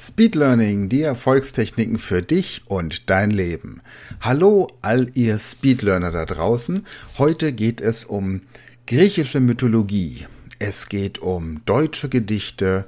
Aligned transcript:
Speed 0.00 0.34
Learning, 0.34 0.88
die 0.88 1.02
Erfolgstechniken 1.02 1.98
für 1.98 2.22
dich 2.22 2.62
und 2.68 3.10
dein 3.10 3.30
Leben. 3.30 3.82
Hallo 4.22 4.68
all 4.80 5.10
ihr 5.12 5.38
Speedlearner 5.38 6.10
da 6.10 6.24
draußen. 6.24 6.86
Heute 7.18 7.52
geht 7.52 7.82
es 7.82 8.06
um 8.06 8.40
griechische 8.86 9.40
Mythologie. 9.40 10.26
Es 10.58 10.88
geht 10.88 11.18
um 11.18 11.62
deutsche 11.66 12.08
Gedichte. 12.08 12.86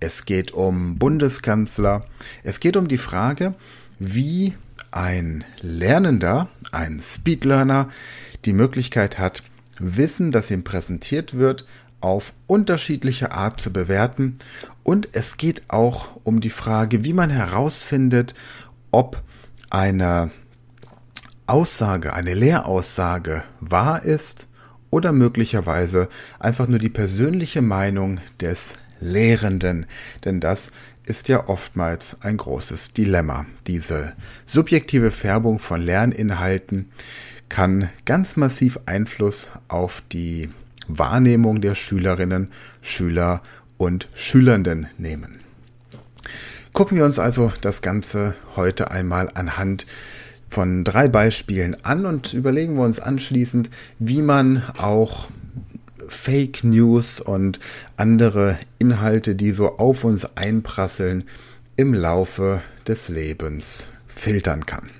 Es 0.00 0.24
geht 0.24 0.52
um 0.52 0.96
Bundeskanzler. 0.96 2.06
Es 2.44 2.60
geht 2.60 2.78
um 2.78 2.88
die 2.88 2.96
Frage, 2.96 3.54
wie 3.98 4.54
ein 4.90 5.44
Lernender, 5.60 6.48
ein 6.72 7.02
Speedlearner 7.02 7.90
die 8.46 8.54
Möglichkeit 8.54 9.18
hat, 9.18 9.42
Wissen, 9.78 10.30
das 10.30 10.50
ihm 10.50 10.64
präsentiert 10.64 11.34
wird, 11.34 11.66
auf 12.00 12.32
unterschiedliche 12.46 13.32
Art 13.32 13.60
zu 13.60 13.72
bewerten 13.72 14.38
und 14.84 15.08
es 15.12 15.36
geht 15.36 15.64
auch 15.68 16.10
um 16.22 16.40
die 16.40 16.50
Frage, 16.50 17.04
wie 17.04 17.12
man 17.12 17.30
herausfindet, 17.30 18.34
ob 18.92 19.22
eine 19.70 20.30
Aussage, 21.46 22.12
eine 22.12 22.34
Lehraussage 22.34 23.42
wahr 23.60 24.04
ist 24.04 24.46
oder 24.90 25.12
möglicherweise 25.12 26.08
einfach 26.38 26.68
nur 26.68 26.78
die 26.78 26.90
persönliche 26.90 27.62
Meinung 27.62 28.20
des 28.40 28.74
Lehrenden, 29.00 29.86
denn 30.24 30.40
das 30.40 30.70
ist 31.04 31.28
ja 31.28 31.48
oftmals 31.48 32.16
ein 32.22 32.36
großes 32.36 32.92
Dilemma. 32.92 33.44
Diese 33.66 34.14
subjektive 34.46 35.10
Färbung 35.10 35.58
von 35.58 35.82
Lerninhalten 35.82 36.90
kann 37.48 37.90
ganz 38.04 38.36
massiv 38.36 38.78
Einfluss 38.86 39.48
auf 39.68 40.02
die 40.12 40.48
Wahrnehmung 40.88 41.60
der 41.60 41.74
Schülerinnen, 41.74 42.52
Schüler 42.80 43.42
und 43.78 44.08
Schülernden 44.14 44.88
nehmen. 44.98 45.38
Gucken 46.72 46.96
wir 46.96 47.04
uns 47.04 47.18
also 47.18 47.52
das 47.60 47.82
Ganze 47.82 48.34
heute 48.56 48.90
einmal 48.90 49.30
anhand 49.34 49.86
von 50.48 50.84
drei 50.84 51.08
Beispielen 51.08 51.76
an 51.84 52.06
und 52.06 52.34
überlegen 52.34 52.76
wir 52.76 52.84
uns 52.84 53.00
anschließend, 53.00 53.70
wie 53.98 54.22
man 54.22 54.62
auch 54.78 55.28
Fake 56.08 56.64
News 56.64 57.20
und 57.20 57.60
andere 57.96 58.58
Inhalte, 58.78 59.34
die 59.34 59.50
so 59.50 59.78
auf 59.78 60.04
uns 60.04 60.36
einprasseln, 60.36 61.24
im 61.76 61.92
Laufe 61.94 62.62
des 62.86 63.08
Lebens 63.08 63.86
filtern 64.06 64.66
kann. 64.66 64.90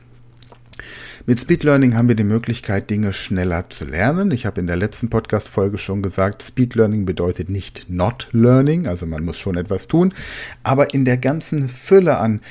Mit 1.27 1.41
Speed 1.41 1.63
Learning 1.65 1.97
haben 1.97 2.09
wir 2.09 2.17
die 2.17 2.23
Möglichkeit, 2.23 2.91
Dinge 2.91 3.15
schneller 3.15 3.71
zu 3.71 3.87
lernen. 3.87 4.31
Ich 4.31 4.45
habe 4.45 4.61
in 4.61 4.67
der 4.67 4.77
letzten 4.77 5.09
Podcast-Folge 5.09 5.79
schon 5.79 6.03
gesagt, 6.03 6.43
Speed 6.43 6.75
Learning 6.75 7.07
bedeutet 7.07 7.49
nicht 7.49 7.87
Not 7.89 8.29
Learning, 8.33 8.87
also 8.87 9.07
man 9.07 9.25
muss 9.25 9.39
schon 9.39 9.57
etwas 9.57 9.89
tun. 9.89 10.13
Aber 10.65 10.93
in 10.93 11.07
der 11.07 11.17
ganzen 11.17 11.71
Fülle 11.71 12.19
an 12.19 12.43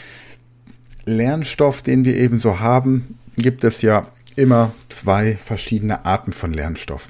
Lernstoff, 1.05 1.83
den 1.83 2.03
wir 2.03 2.17
eben 2.17 2.39
so 2.39 2.61
haben, 2.61 3.19
gibt 3.35 3.63
es 3.63 3.83
ja 3.83 4.07
immer 4.35 4.73
zwei 4.89 5.35
verschiedene 5.35 6.07
Arten 6.07 6.33
von 6.33 6.51
Lernstoff. 6.51 7.09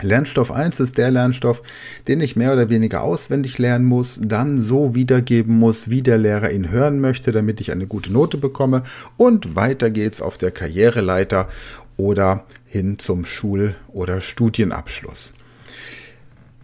Lernstoff 0.00 0.52
1 0.52 0.78
ist 0.80 0.96
der 0.96 1.10
Lernstoff, 1.10 1.62
den 2.06 2.20
ich 2.20 2.36
mehr 2.36 2.52
oder 2.52 2.70
weniger 2.70 3.02
auswendig 3.02 3.58
lernen 3.58 3.84
muss, 3.84 4.20
dann 4.22 4.60
so 4.60 4.94
wiedergeben 4.94 5.58
muss, 5.58 5.90
wie 5.90 6.02
der 6.02 6.18
Lehrer 6.18 6.52
ihn 6.52 6.70
hören 6.70 7.00
möchte, 7.00 7.32
damit 7.32 7.60
ich 7.60 7.72
eine 7.72 7.86
gute 7.86 8.12
Note 8.12 8.38
bekomme. 8.38 8.84
Und 9.16 9.56
weiter 9.56 9.90
geht's 9.90 10.22
auf 10.22 10.38
der 10.38 10.52
Karriereleiter 10.52 11.48
oder 11.96 12.44
hin 12.64 12.98
zum 12.98 13.24
Schul- 13.24 13.74
oder 13.88 14.20
Studienabschluss. 14.20 15.32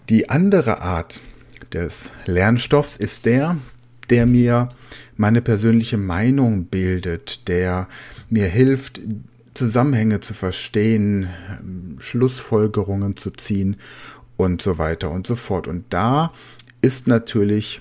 Die 0.08 0.30
andere 0.30 0.80
Art 0.80 1.20
des 1.72 2.10
Lernstoffs 2.26 2.96
ist 2.96 3.24
der, 3.26 3.56
der 4.10 4.26
mir 4.26 4.68
meine 5.16 5.40
persönliche 5.40 5.96
Meinung 5.96 6.66
bildet, 6.66 7.48
der 7.48 7.88
mir 8.28 8.46
hilft, 8.46 9.00
Zusammenhänge 9.54 10.20
zu 10.20 10.34
verstehen, 10.34 11.28
Schlussfolgerungen 11.98 13.16
zu 13.16 13.30
ziehen 13.30 13.76
und 14.36 14.62
so 14.62 14.78
weiter 14.78 15.10
und 15.10 15.26
so 15.26 15.36
fort. 15.36 15.68
Und 15.68 15.86
da 15.90 16.32
ist 16.82 17.06
natürlich 17.06 17.80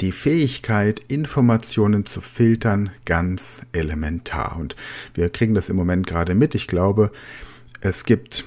die 0.00 0.12
Fähigkeit, 0.12 1.00
Informationen 1.08 2.06
zu 2.06 2.20
filtern, 2.20 2.90
ganz 3.04 3.60
elementar. 3.72 4.56
Und 4.58 4.76
wir 5.14 5.30
kriegen 5.30 5.54
das 5.54 5.68
im 5.68 5.76
Moment 5.76 6.06
gerade 6.06 6.34
mit. 6.34 6.54
Ich 6.54 6.66
glaube, 6.66 7.10
es 7.80 8.04
gibt 8.04 8.44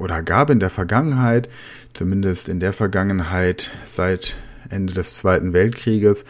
oder 0.00 0.22
gab 0.22 0.50
in 0.50 0.60
der 0.60 0.70
Vergangenheit, 0.70 1.48
zumindest 1.92 2.48
in 2.48 2.58
der 2.58 2.72
Vergangenheit 2.72 3.70
seit 3.84 4.36
Ende 4.70 4.94
des 4.94 5.14
Zweiten 5.14 5.52
Weltkrieges, 5.52 6.24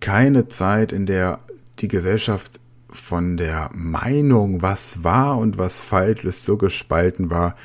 keine 0.00 0.48
Zeit, 0.48 0.92
in 0.92 1.06
der 1.06 1.40
die 1.78 1.88
Gesellschaft 1.88 2.60
von 2.90 3.36
der 3.36 3.70
Meinung, 3.74 4.62
was 4.62 5.04
wahr 5.04 5.38
und 5.38 5.58
was 5.58 5.78
falsch 5.80 6.24
ist, 6.24 6.44
so 6.44 6.56
gespalten 6.56 7.30
war, 7.30 7.56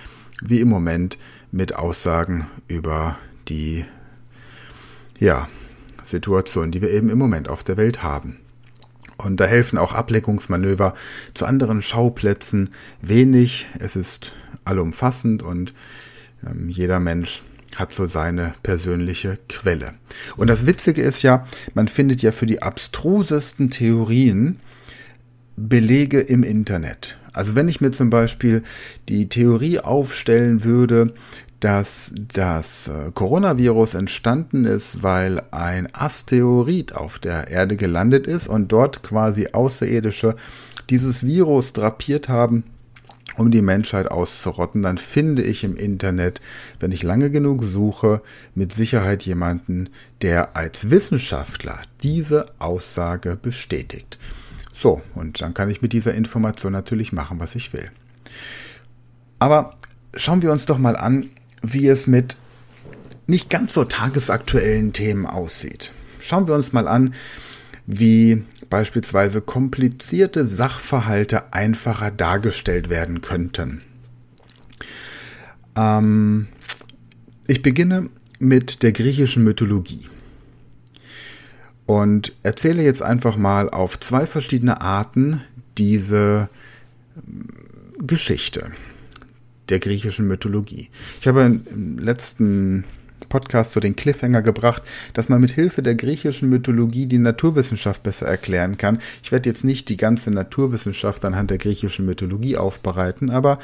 wie 0.41 0.59
im 0.59 0.69
Moment 0.69 1.17
mit 1.51 1.75
Aussagen 1.75 2.47
über 2.67 3.17
die 3.47 3.85
ja, 5.19 5.47
Situation, 6.03 6.71
die 6.71 6.81
wir 6.81 6.89
eben 6.89 7.09
im 7.09 7.17
Moment 7.17 7.47
auf 7.47 7.63
der 7.63 7.77
Welt 7.77 8.03
haben. 8.03 8.37
Und 9.17 9.39
da 9.39 9.45
helfen 9.45 9.77
auch 9.77 9.93
Ableckungsmanöver 9.93 10.95
zu 11.33 11.45
anderen 11.45 11.81
Schauplätzen 11.81 12.71
wenig. 13.01 13.67
Es 13.79 13.95
ist 13.95 14.33
allumfassend 14.65 15.43
und 15.43 15.73
ähm, 16.45 16.69
jeder 16.69 16.99
Mensch 16.99 17.43
hat 17.75 17.93
so 17.93 18.07
seine 18.07 18.53
persönliche 18.63 19.39
Quelle. 19.49 19.93
Und 20.35 20.47
das 20.47 20.65
Witzige 20.65 21.01
ist 21.01 21.23
ja, 21.23 21.47
man 21.73 21.87
findet 21.87 22.21
ja 22.21 22.31
für 22.31 22.45
die 22.45 22.61
abstrusesten 22.61 23.69
Theorien 23.69 24.59
Belege 25.55 26.19
im 26.19 26.43
Internet. 26.43 27.17
Also 27.33 27.55
wenn 27.55 27.67
ich 27.67 27.81
mir 27.81 27.91
zum 27.91 28.09
Beispiel 28.09 28.63
die 29.09 29.29
Theorie 29.29 29.79
aufstellen 29.79 30.63
würde, 30.63 31.13
dass 31.59 32.11
das 32.15 32.89
äh, 32.89 33.11
Coronavirus 33.13 33.93
entstanden 33.93 34.65
ist, 34.65 35.01
weil 35.01 35.41
ein 35.51 35.87
Asteroid 35.93 36.93
auf 36.93 37.19
der 37.19 37.47
Erde 37.47 37.77
gelandet 37.77 38.27
ist 38.27 38.47
und 38.47 38.71
dort 38.71 39.01
quasi 39.01 39.47
Außerirdische 39.53 40.35
dieses 40.89 41.25
Virus 41.25 41.71
drapiert 41.71 42.27
haben, 42.27 42.65
um 43.37 43.49
die 43.49 43.61
Menschheit 43.61 44.11
auszurotten, 44.11 44.81
dann 44.81 44.97
finde 44.97 45.41
ich 45.41 45.63
im 45.63 45.77
Internet, 45.77 46.41
wenn 46.79 46.91
ich 46.91 47.01
lange 47.01 47.31
genug 47.31 47.63
suche, 47.63 48.21
mit 48.53 48.73
Sicherheit 48.73 49.23
jemanden, 49.23 49.89
der 50.21 50.57
als 50.57 50.91
Wissenschaftler 50.91 51.79
diese 52.03 52.47
Aussage 52.59 53.37
bestätigt. 53.41 54.19
So, 54.83 55.01
und 55.15 55.39
dann 55.39 55.53
kann 55.53 55.69
ich 55.69 55.81
mit 55.81 55.93
dieser 55.93 56.13
Information 56.13 56.73
natürlich 56.73 57.13
machen, 57.13 57.39
was 57.39 57.55
ich 57.55 57.71
will. 57.71 57.89
Aber 59.39 59.77
schauen 60.13 60.41
wir 60.41 60.51
uns 60.51 60.65
doch 60.65 60.77
mal 60.77 60.97
an, 60.97 61.29
wie 61.61 61.87
es 61.87 62.05
mit 62.05 62.35
nicht 63.25 63.49
ganz 63.49 63.73
so 63.73 63.85
tagesaktuellen 63.85 64.91
Themen 64.91 65.25
aussieht. 65.25 65.93
Schauen 66.21 66.49
wir 66.49 66.55
uns 66.55 66.73
mal 66.73 66.89
an, 66.89 67.13
wie 67.85 68.43
beispielsweise 68.69 69.39
komplizierte 69.39 70.43
Sachverhalte 70.45 71.53
einfacher 71.53 72.11
dargestellt 72.11 72.89
werden 72.89 73.21
könnten. 73.21 73.83
Ähm, 75.77 76.49
ich 77.47 77.61
beginne 77.61 78.09
mit 78.37 78.83
der 78.83 78.91
griechischen 78.91 79.45
Mythologie 79.45 80.09
und 81.85 82.33
erzähle 82.43 82.83
jetzt 82.83 83.01
einfach 83.01 83.35
mal 83.35 83.69
auf 83.69 83.99
zwei 83.99 84.25
verschiedene 84.25 84.81
Arten 84.81 85.41
diese 85.77 86.49
ähm, 87.17 87.47
Geschichte 88.05 88.71
der 89.69 89.79
griechischen 89.79 90.27
Mythologie. 90.27 90.89
Ich 91.21 91.27
habe 91.27 91.41
im 91.41 91.97
letzten 91.97 92.83
Podcast 93.29 93.71
so 93.71 93.79
den 93.79 93.95
Cliffhanger 93.95 94.41
gebracht, 94.41 94.83
dass 95.13 95.29
man 95.29 95.41
mit 95.41 95.51
Hilfe 95.51 95.81
der 95.81 95.95
griechischen 95.95 96.49
Mythologie 96.49 97.05
die 97.05 97.17
Naturwissenschaft 97.17 98.03
besser 98.03 98.27
erklären 98.27 98.77
kann. 98.77 98.99
Ich 99.23 99.31
werde 99.31 99.49
jetzt 99.49 99.63
nicht 99.63 99.89
die 99.89 99.97
ganze 99.97 100.31
Naturwissenschaft 100.31 101.23
anhand 101.25 101.49
der 101.49 101.57
griechischen 101.57 102.05
Mythologie 102.05 102.57
aufbereiten, 102.57 103.29
aber 103.29 103.59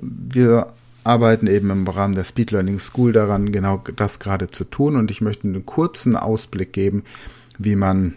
wir 0.00 0.72
arbeiten 1.04 1.46
eben 1.46 1.70
im 1.70 1.86
Rahmen 1.86 2.14
der 2.14 2.24
Speed 2.24 2.50
Learning 2.50 2.78
School 2.78 3.12
daran, 3.12 3.52
genau 3.52 3.82
das 3.96 4.18
gerade 4.18 4.48
zu 4.48 4.64
tun. 4.64 4.96
Und 4.96 5.10
ich 5.10 5.20
möchte 5.20 5.48
einen 5.48 5.66
kurzen 5.66 6.16
Ausblick 6.16 6.72
geben, 6.72 7.04
wie 7.58 7.76
man 7.76 8.14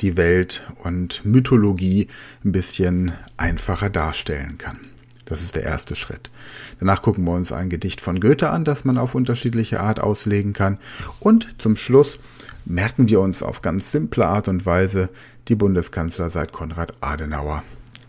die 0.00 0.16
Welt 0.16 0.62
und 0.84 1.24
Mythologie 1.24 2.08
ein 2.44 2.52
bisschen 2.52 3.12
einfacher 3.36 3.90
darstellen 3.90 4.58
kann. 4.58 4.78
Das 5.24 5.42
ist 5.42 5.56
der 5.56 5.64
erste 5.64 5.96
Schritt. 5.96 6.30
Danach 6.78 7.02
gucken 7.02 7.24
wir 7.24 7.32
uns 7.32 7.50
ein 7.50 7.68
Gedicht 7.68 8.00
von 8.00 8.20
Goethe 8.20 8.48
an, 8.48 8.64
das 8.64 8.84
man 8.84 8.96
auf 8.96 9.14
unterschiedliche 9.14 9.80
Art 9.80 9.98
auslegen 9.98 10.52
kann. 10.52 10.78
Und 11.18 11.60
zum 11.60 11.76
Schluss 11.76 12.20
merken 12.64 13.08
wir 13.08 13.20
uns 13.20 13.42
auf 13.42 13.60
ganz 13.60 13.90
simple 13.90 14.26
Art 14.26 14.46
und 14.48 14.66
Weise 14.66 15.08
die 15.48 15.56
Bundeskanzler 15.56 16.30
seit 16.30 16.52
Konrad 16.52 16.94
Adenauer. 17.00 17.64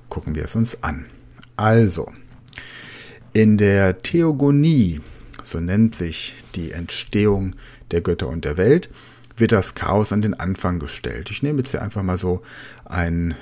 Gucken 0.10 0.36
wir 0.36 0.45
es 0.45 0.56
uns 0.56 0.83
an. 0.83 1.06
Also, 1.56 2.12
in 3.38 3.57
der 3.57 4.00
Theogonie, 4.00 5.00
so 5.44 5.60
nennt 5.60 5.94
sich 5.94 6.34
die 6.56 6.72
Entstehung 6.72 7.56
der 7.92 8.01
Götter 8.01 8.28
und 8.30 8.45
der 8.45 8.57
Welt, 8.57 8.89
wird 9.36 9.51
das 9.51 9.75
Chaos 9.75 10.12
an 10.12 10.24
den 10.24 10.34
Anfang 10.34 10.80
gestellt. 10.80 11.30
Ich 11.30 11.44
nehme 11.44 11.60
jetzt 11.60 11.69
hier 11.69 11.84
einfach 11.84 12.01
mal 12.01 12.18
so 12.18 12.42
einen 12.86 13.31
äh, 13.31 13.36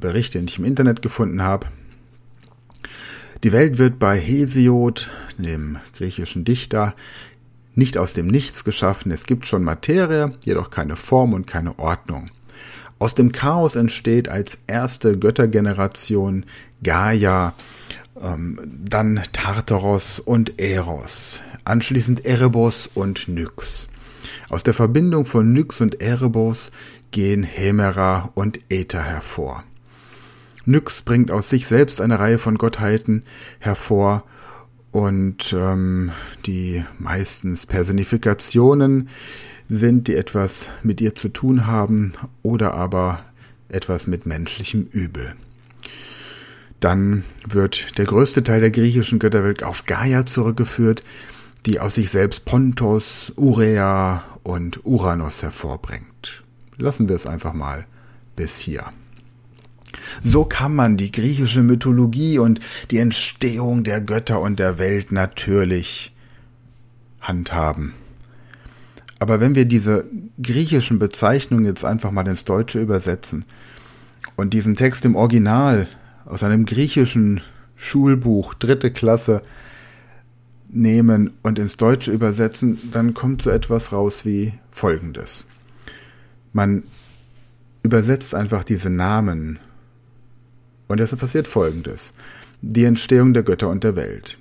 Bericht, 0.00 0.32
den 0.32 0.46
ich 0.46 0.58
im 0.58 0.64
Internet 0.64 1.02
gefunden 1.02 1.42
habe. 1.42 1.66
Die 3.44 3.52
Welt 3.52 3.76
wird 3.76 3.98
bei 3.98 4.18
Hesiod, 4.18 5.10
dem 5.36 5.76
griechischen 5.98 6.44
Dichter, 6.44 6.94
nicht 7.74 7.98
aus 7.98 8.14
dem 8.14 8.28
Nichts 8.28 8.64
geschaffen. 8.64 9.12
Es 9.12 9.26
gibt 9.26 9.44
schon 9.44 9.64
Materie, 9.64 10.32
jedoch 10.44 10.70
keine 10.70 10.96
Form 10.96 11.34
und 11.34 11.46
keine 11.46 11.78
Ordnung. 11.78 12.30
Aus 12.98 13.14
dem 13.14 13.32
Chaos 13.32 13.76
entsteht 13.76 14.30
als 14.30 14.58
erste 14.66 15.18
Göttergeneration 15.18 16.46
Gaia, 16.82 17.52
dann 18.14 19.22
Tartaros 19.32 20.18
und 20.18 20.58
Eros, 20.60 21.40
anschließend 21.64 22.24
Erebos 22.24 22.88
und 22.94 23.28
Nyx. 23.28 23.88
Aus 24.48 24.62
der 24.62 24.74
Verbindung 24.74 25.24
von 25.24 25.52
Nyx 25.52 25.80
und 25.80 26.00
Erebos 26.02 26.70
gehen 27.10 27.42
Hemera 27.42 28.30
und 28.34 28.60
Äther 28.70 29.02
hervor. 29.02 29.64
Nyx 30.64 31.02
bringt 31.02 31.30
aus 31.30 31.48
sich 31.48 31.66
selbst 31.66 32.00
eine 32.00 32.18
Reihe 32.18 32.38
von 32.38 32.56
Gottheiten 32.56 33.24
hervor 33.58 34.24
und 34.92 35.54
ähm, 35.56 36.12
die 36.46 36.84
meistens 36.98 37.66
Personifikationen 37.66 39.08
sind, 39.68 40.06
die 40.06 40.14
etwas 40.14 40.68
mit 40.82 41.00
ihr 41.00 41.14
zu 41.14 41.30
tun 41.30 41.66
haben 41.66 42.12
oder 42.42 42.74
aber 42.74 43.24
etwas 43.68 44.06
mit 44.06 44.26
menschlichem 44.26 44.82
Übel. 44.82 45.34
Dann 46.82 47.22
wird 47.46 47.96
der 47.96 48.06
größte 48.06 48.42
Teil 48.42 48.60
der 48.60 48.72
griechischen 48.72 49.20
Götterwelt 49.20 49.62
auf 49.62 49.86
Gaia 49.86 50.26
zurückgeführt, 50.26 51.04
die 51.64 51.78
aus 51.78 51.94
sich 51.94 52.10
selbst 52.10 52.44
Pontos, 52.44 53.32
Urea 53.36 54.24
und 54.42 54.84
Uranus 54.84 55.44
hervorbringt. 55.44 56.42
Lassen 56.78 57.08
wir 57.08 57.14
es 57.14 57.24
einfach 57.24 57.52
mal 57.52 57.86
bis 58.34 58.58
hier. 58.58 58.86
So 60.24 60.44
kann 60.44 60.74
man 60.74 60.96
die 60.96 61.12
griechische 61.12 61.62
Mythologie 61.62 62.40
und 62.40 62.58
die 62.90 62.98
Entstehung 62.98 63.84
der 63.84 64.00
Götter 64.00 64.40
und 64.40 64.58
der 64.58 64.78
Welt 64.78 65.12
natürlich 65.12 66.12
handhaben. 67.20 67.94
Aber 69.20 69.38
wenn 69.38 69.54
wir 69.54 69.66
diese 69.66 70.10
griechischen 70.42 70.98
Bezeichnungen 70.98 71.64
jetzt 71.64 71.84
einfach 71.84 72.10
mal 72.10 72.26
ins 72.26 72.44
Deutsche 72.44 72.80
übersetzen 72.80 73.44
und 74.34 74.52
diesen 74.52 74.74
Text 74.74 75.04
im 75.04 75.14
Original 75.14 75.86
aus 76.24 76.42
einem 76.42 76.66
griechischen 76.66 77.40
Schulbuch, 77.76 78.54
dritte 78.54 78.90
Klasse, 78.90 79.42
nehmen 80.68 81.32
und 81.42 81.58
ins 81.58 81.76
Deutsche 81.76 82.10
übersetzen, 82.10 82.78
dann 82.92 83.14
kommt 83.14 83.42
so 83.42 83.50
etwas 83.50 83.92
raus 83.92 84.24
wie 84.24 84.54
folgendes. 84.70 85.46
Man 86.52 86.84
übersetzt 87.82 88.34
einfach 88.34 88.64
diese 88.64 88.90
Namen 88.90 89.58
und 90.88 91.00
es 91.00 91.14
passiert 91.14 91.46
folgendes. 91.46 92.12
Die 92.62 92.84
Entstehung 92.84 93.34
der 93.34 93.42
Götter 93.42 93.68
und 93.68 93.84
der 93.84 93.96
Welt. 93.96 94.38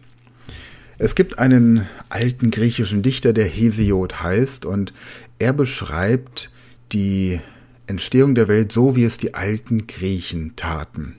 Es 0.98 1.16
gibt 1.16 1.40
einen 1.40 1.88
alten 2.10 2.52
griechischen 2.52 3.02
Dichter, 3.02 3.34
der 3.34 3.48
Hesiod 3.48 4.22
heißt, 4.22 4.66
und 4.66 4.94
er 5.40 5.52
beschreibt 5.52 6.52
die 6.92 7.40
Entstehung 7.88 8.36
der 8.36 8.48
Welt 8.48 8.72
so, 8.72 8.96
wie 8.96 9.04
es 9.04 9.18
die 9.18 9.34
alten 9.34 9.88
Griechen 9.88 10.56
taten. 10.56 11.16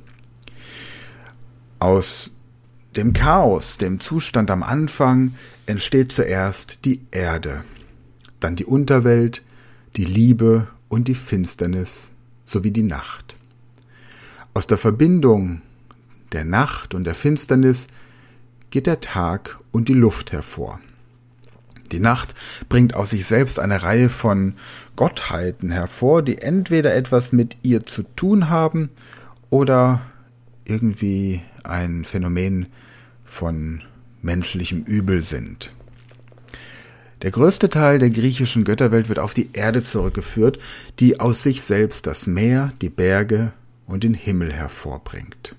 Aus 1.82 2.30
dem 2.94 3.12
Chaos, 3.12 3.76
dem 3.76 3.98
Zustand 3.98 4.52
am 4.52 4.62
Anfang, 4.62 5.34
entsteht 5.66 6.12
zuerst 6.12 6.84
die 6.84 7.00
Erde, 7.10 7.64
dann 8.38 8.54
die 8.54 8.64
Unterwelt, 8.64 9.42
die 9.96 10.04
Liebe 10.04 10.68
und 10.88 11.08
die 11.08 11.16
Finsternis 11.16 12.12
sowie 12.44 12.70
die 12.70 12.84
Nacht. 12.84 13.34
Aus 14.54 14.68
der 14.68 14.78
Verbindung 14.78 15.60
der 16.30 16.44
Nacht 16.44 16.94
und 16.94 17.02
der 17.02 17.16
Finsternis 17.16 17.88
geht 18.70 18.86
der 18.86 19.00
Tag 19.00 19.58
und 19.72 19.88
die 19.88 19.94
Luft 19.94 20.30
hervor. 20.30 20.78
Die 21.90 21.98
Nacht 21.98 22.32
bringt 22.68 22.94
aus 22.94 23.10
sich 23.10 23.26
selbst 23.26 23.58
eine 23.58 23.82
Reihe 23.82 24.08
von 24.08 24.54
Gottheiten 24.94 25.72
hervor, 25.72 26.22
die 26.22 26.38
entweder 26.38 26.94
etwas 26.94 27.32
mit 27.32 27.56
ihr 27.64 27.80
zu 27.80 28.04
tun 28.04 28.50
haben 28.50 28.88
oder 29.50 30.02
irgendwie 30.64 31.42
ein 31.64 32.04
Phänomen 32.04 32.66
von 33.24 33.82
menschlichem 34.20 34.82
Übel 34.82 35.22
sind. 35.22 35.72
Der 37.22 37.30
größte 37.30 37.68
Teil 37.68 37.98
der 37.98 38.10
griechischen 38.10 38.64
Götterwelt 38.64 39.08
wird 39.08 39.20
auf 39.20 39.32
die 39.32 39.50
Erde 39.52 39.82
zurückgeführt, 39.82 40.58
die 40.98 41.20
aus 41.20 41.42
sich 41.42 41.62
selbst 41.62 42.06
das 42.06 42.26
Meer, 42.26 42.72
die 42.82 42.90
Berge 42.90 43.52
und 43.86 44.02
den 44.02 44.14
Himmel 44.14 44.52
hervorbringt. 44.52 45.54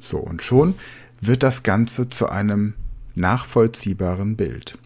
So, 0.00 0.18
und 0.18 0.42
schon 0.42 0.74
wird 1.20 1.42
das 1.42 1.62
Ganze 1.62 2.08
zu 2.08 2.28
einem 2.28 2.74
nachvollziehbaren 3.14 4.36
Bild. 4.36 4.78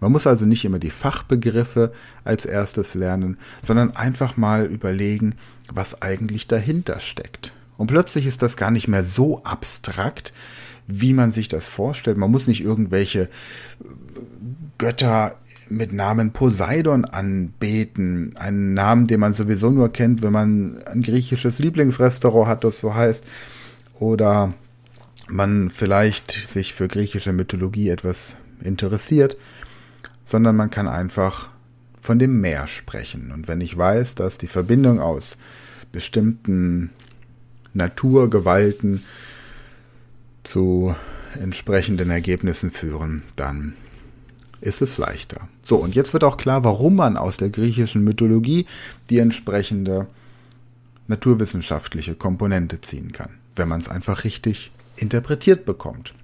Man 0.00 0.12
muss 0.12 0.26
also 0.26 0.44
nicht 0.44 0.64
immer 0.64 0.78
die 0.78 0.90
Fachbegriffe 0.90 1.92
als 2.24 2.44
erstes 2.44 2.94
lernen, 2.94 3.38
sondern 3.62 3.96
einfach 3.96 4.36
mal 4.36 4.66
überlegen, 4.66 5.36
was 5.72 6.02
eigentlich 6.02 6.48
dahinter 6.48 7.00
steckt. 7.00 7.52
Und 7.76 7.88
plötzlich 7.88 8.26
ist 8.26 8.42
das 8.42 8.56
gar 8.56 8.70
nicht 8.70 8.88
mehr 8.88 9.04
so 9.04 9.42
abstrakt, 9.44 10.32
wie 10.86 11.12
man 11.12 11.30
sich 11.30 11.48
das 11.48 11.68
vorstellt. 11.68 12.16
Man 12.16 12.30
muss 12.30 12.46
nicht 12.46 12.62
irgendwelche 12.62 13.28
Götter 14.78 15.36
mit 15.68 15.92
Namen 15.92 16.32
Poseidon 16.32 17.04
anbeten. 17.04 18.34
Einen 18.36 18.74
Namen, 18.74 19.06
den 19.06 19.20
man 19.20 19.34
sowieso 19.34 19.70
nur 19.70 19.92
kennt, 19.92 20.22
wenn 20.22 20.32
man 20.32 20.78
ein 20.84 21.02
griechisches 21.02 21.58
Lieblingsrestaurant 21.58 22.48
hat, 22.48 22.64
das 22.64 22.78
so 22.78 22.94
heißt. 22.94 23.24
Oder 23.98 24.54
man 25.28 25.70
vielleicht 25.70 26.30
sich 26.30 26.74
für 26.74 26.88
griechische 26.88 27.32
Mythologie 27.32 27.88
etwas 27.88 28.36
interessiert, 28.62 29.36
sondern 30.24 30.56
man 30.56 30.70
kann 30.70 30.88
einfach 30.88 31.48
von 32.00 32.18
dem 32.18 32.40
Meer 32.40 32.68
sprechen. 32.68 33.32
Und 33.32 33.48
wenn 33.48 33.60
ich 33.60 33.76
weiß, 33.76 34.14
dass 34.14 34.38
die 34.38 34.46
Verbindung 34.46 35.00
aus 35.00 35.36
bestimmten 35.90 36.90
Naturgewalten 37.76 39.04
zu 40.44 40.94
entsprechenden 41.40 42.10
Ergebnissen 42.10 42.70
führen, 42.70 43.22
dann 43.36 43.74
ist 44.60 44.80
es 44.80 44.98
leichter. 44.98 45.48
So, 45.64 45.76
und 45.76 45.94
jetzt 45.94 46.12
wird 46.12 46.24
auch 46.24 46.36
klar, 46.36 46.64
warum 46.64 46.96
man 46.96 47.16
aus 47.16 47.36
der 47.36 47.50
griechischen 47.50 48.04
Mythologie 48.04 48.66
die 49.10 49.18
entsprechende 49.18 50.06
naturwissenschaftliche 51.08 52.14
Komponente 52.14 52.80
ziehen 52.80 53.12
kann, 53.12 53.30
wenn 53.54 53.68
man 53.68 53.80
es 53.80 53.88
einfach 53.88 54.24
richtig 54.24 54.72
interpretiert 54.96 55.64
bekommt. 55.66 56.14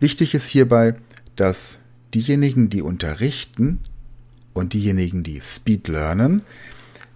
Wichtig 0.00 0.34
ist 0.34 0.46
hierbei, 0.46 0.94
dass 1.34 1.78
diejenigen, 2.14 2.70
die 2.70 2.82
unterrichten 2.82 3.80
und 4.54 4.72
diejenigen, 4.72 5.24
die 5.24 5.40
Speed 5.40 5.88
lernen, 5.88 6.42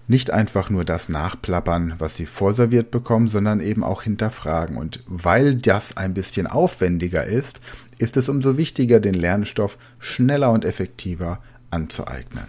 nicht 0.08 0.30
einfach 0.30 0.68
nur 0.68 0.84
das 0.84 1.08
nachplappern, 1.08 1.94
was 1.98 2.16
sie 2.16 2.26
vorserviert 2.26 2.90
bekommen, 2.90 3.28
sondern 3.28 3.60
eben 3.60 3.84
auch 3.84 4.02
hinterfragen. 4.02 4.76
Und 4.76 5.02
weil 5.06 5.56
das 5.56 5.96
ein 5.96 6.14
bisschen 6.14 6.46
aufwendiger 6.46 7.24
ist, 7.24 7.60
ist 7.98 8.16
es 8.16 8.28
umso 8.28 8.56
wichtiger, 8.56 9.00
den 9.00 9.14
Lernstoff 9.14 9.78
schneller 9.98 10.50
und 10.50 10.64
effektiver 10.64 11.38
anzueignen. 11.70 12.46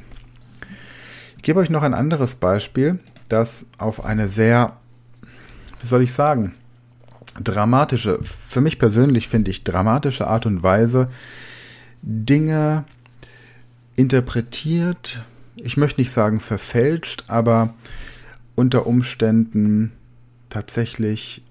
Ich 1.37 1.43
gebe 1.43 1.59
euch 1.59 1.69
noch 1.69 1.83
ein 1.83 1.93
anderes 1.93 2.35
Beispiel, 2.35 2.99
das 3.29 3.65
auf 3.77 4.03
eine 4.03 4.27
sehr, 4.27 4.77
wie 5.81 5.87
soll 5.87 6.01
ich 6.01 6.13
sagen, 6.13 6.53
dramatische, 7.41 8.19
für 8.21 8.61
mich 8.61 8.79
persönlich 8.79 9.27
finde 9.27 9.51
ich 9.51 9.63
dramatische 9.63 10.27
Art 10.27 10.45
und 10.45 10.63
Weise 10.63 11.09
Dinge 12.01 12.85
interpretiert, 13.95 15.23
ich 15.55 15.77
möchte 15.77 16.01
nicht 16.01 16.11
sagen 16.11 16.39
verfälscht, 16.39 17.25
aber 17.27 17.73
unter 18.55 18.85
Umständen 18.87 19.91
tatsächlich 20.49 21.43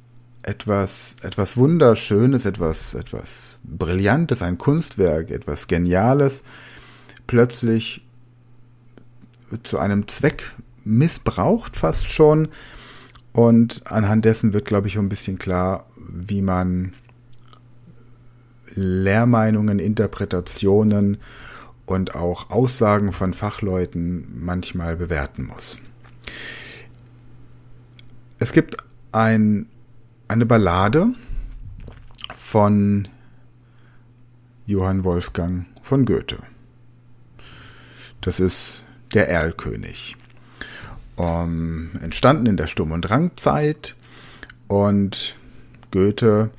etwas, 0.42 1.16
etwas 1.22 1.56
Wunderschönes, 1.56 2.44
etwas, 2.44 2.94
etwas 2.94 3.56
Brillantes, 3.62 4.42
ein 4.42 4.58
Kunstwerk, 4.58 5.30
etwas 5.30 5.66
Geniales, 5.66 6.42
plötzlich 7.26 8.04
zu 9.62 9.78
einem 9.78 10.08
Zweck 10.08 10.52
missbraucht 10.84 11.76
fast 11.76 12.08
schon. 12.08 12.48
Und 13.32 13.82
anhand 13.86 14.24
dessen 14.24 14.52
wird, 14.52 14.66
glaube 14.66 14.88
ich, 14.88 14.98
ein 14.98 15.08
bisschen 15.08 15.38
klar, 15.38 15.86
wie 15.96 16.42
man 16.42 16.92
Lehrmeinungen, 18.74 19.78
Interpretationen 19.78 21.18
und 21.92 22.14
auch 22.14 22.50
Aussagen 22.50 23.12
von 23.12 23.34
Fachleuten 23.34 24.26
manchmal 24.34 24.96
bewerten 24.96 25.46
muss. 25.46 25.78
Es 28.38 28.52
gibt 28.52 28.76
ein, 29.12 29.66
eine 30.26 30.46
Ballade 30.46 31.08
von 32.34 33.08
Johann 34.66 35.04
Wolfgang 35.04 35.66
von 35.82 36.04
Goethe. 36.04 36.38
Das 38.20 38.40
ist 38.40 38.84
der 39.14 39.28
Erlkönig. 39.28 40.16
Um, 41.14 41.90
entstanden 42.00 42.46
in 42.46 42.56
der 42.56 42.66
Sturm- 42.66 42.92
und 42.92 43.02
Drangzeit 43.02 43.94
und 44.66 45.36
Goethe 45.90 46.50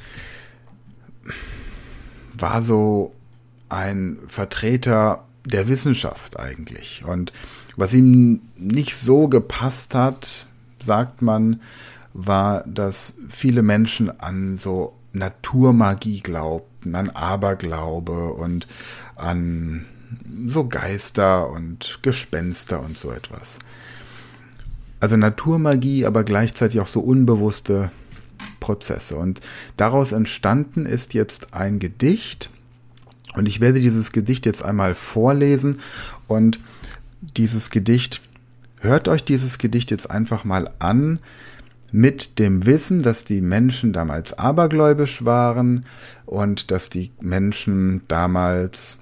war 2.36 2.62
so 2.62 3.16
ein 3.74 4.20
Vertreter 4.28 5.26
der 5.46 5.68
Wissenschaft 5.68 6.40
eigentlich. 6.40 7.04
Und 7.06 7.34
was 7.76 7.94
ihm 7.94 8.42
nicht 8.56 8.96
so 8.96 9.28
gepasst 9.28 9.96
hat, 9.96 10.48
sagt 10.84 11.22
man, 11.22 11.62
war, 12.14 12.64
dass 12.68 13.16
viele 13.28 13.64
Menschen 13.64 14.20
an 14.20 14.58
so 14.58 14.94
Naturmagie 15.14 16.22
glaubten, 16.22 16.96
an 16.96 17.10
Aberglaube 17.10 18.34
und 18.34 18.68
an 19.16 19.86
so 20.48 20.68
Geister 20.68 21.50
und 21.50 22.00
Gespenster 22.04 22.82
und 22.82 22.98
so 22.98 23.12
etwas. 23.12 23.58
Also 25.00 25.18
Naturmagie, 25.18 26.06
aber 26.06 26.24
gleichzeitig 26.24 26.80
auch 26.80 26.88
so 26.88 27.02
unbewusste 27.02 27.92
Prozesse. 28.60 29.16
Und 29.16 29.42
daraus 29.76 30.12
entstanden 30.12 30.86
ist 30.86 31.14
jetzt 31.14 31.54
ein 31.54 31.80
Gedicht. 31.80 32.50
Und 33.36 33.48
ich 33.48 33.60
werde 33.60 33.80
dieses 33.80 34.12
Gedicht 34.12 34.46
jetzt 34.46 34.64
einmal 34.64 34.96
vorlesen. 34.96 35.80
Und 36.28 36.60
dieses 37.22 37.70
Gedicht, 37.70 38.22
hört 38.80 39.08
euch 39.08 39.24
dieses 39.24 39.58
Gedicht 39.58 39.92
jetzt 39.92 40.10
einfach 40.10 40.44
mal 40.44 40.70
an 40.80 41.20
mit 41.92 42.40
dem 42.40 42.66
Wissen, 42.66 43.04
dass 43.04 43.24
die 43.24 43.42
Menschen 43.42 43.94
damals 43.94 44.34
abergläubisch 44.38 45.26
waren 45.26 45.86
und 46.26 46.72
dass 46.72 46.90
die 46.90 47.12
Menschen 47.22 48.02
damals 48.08 48.98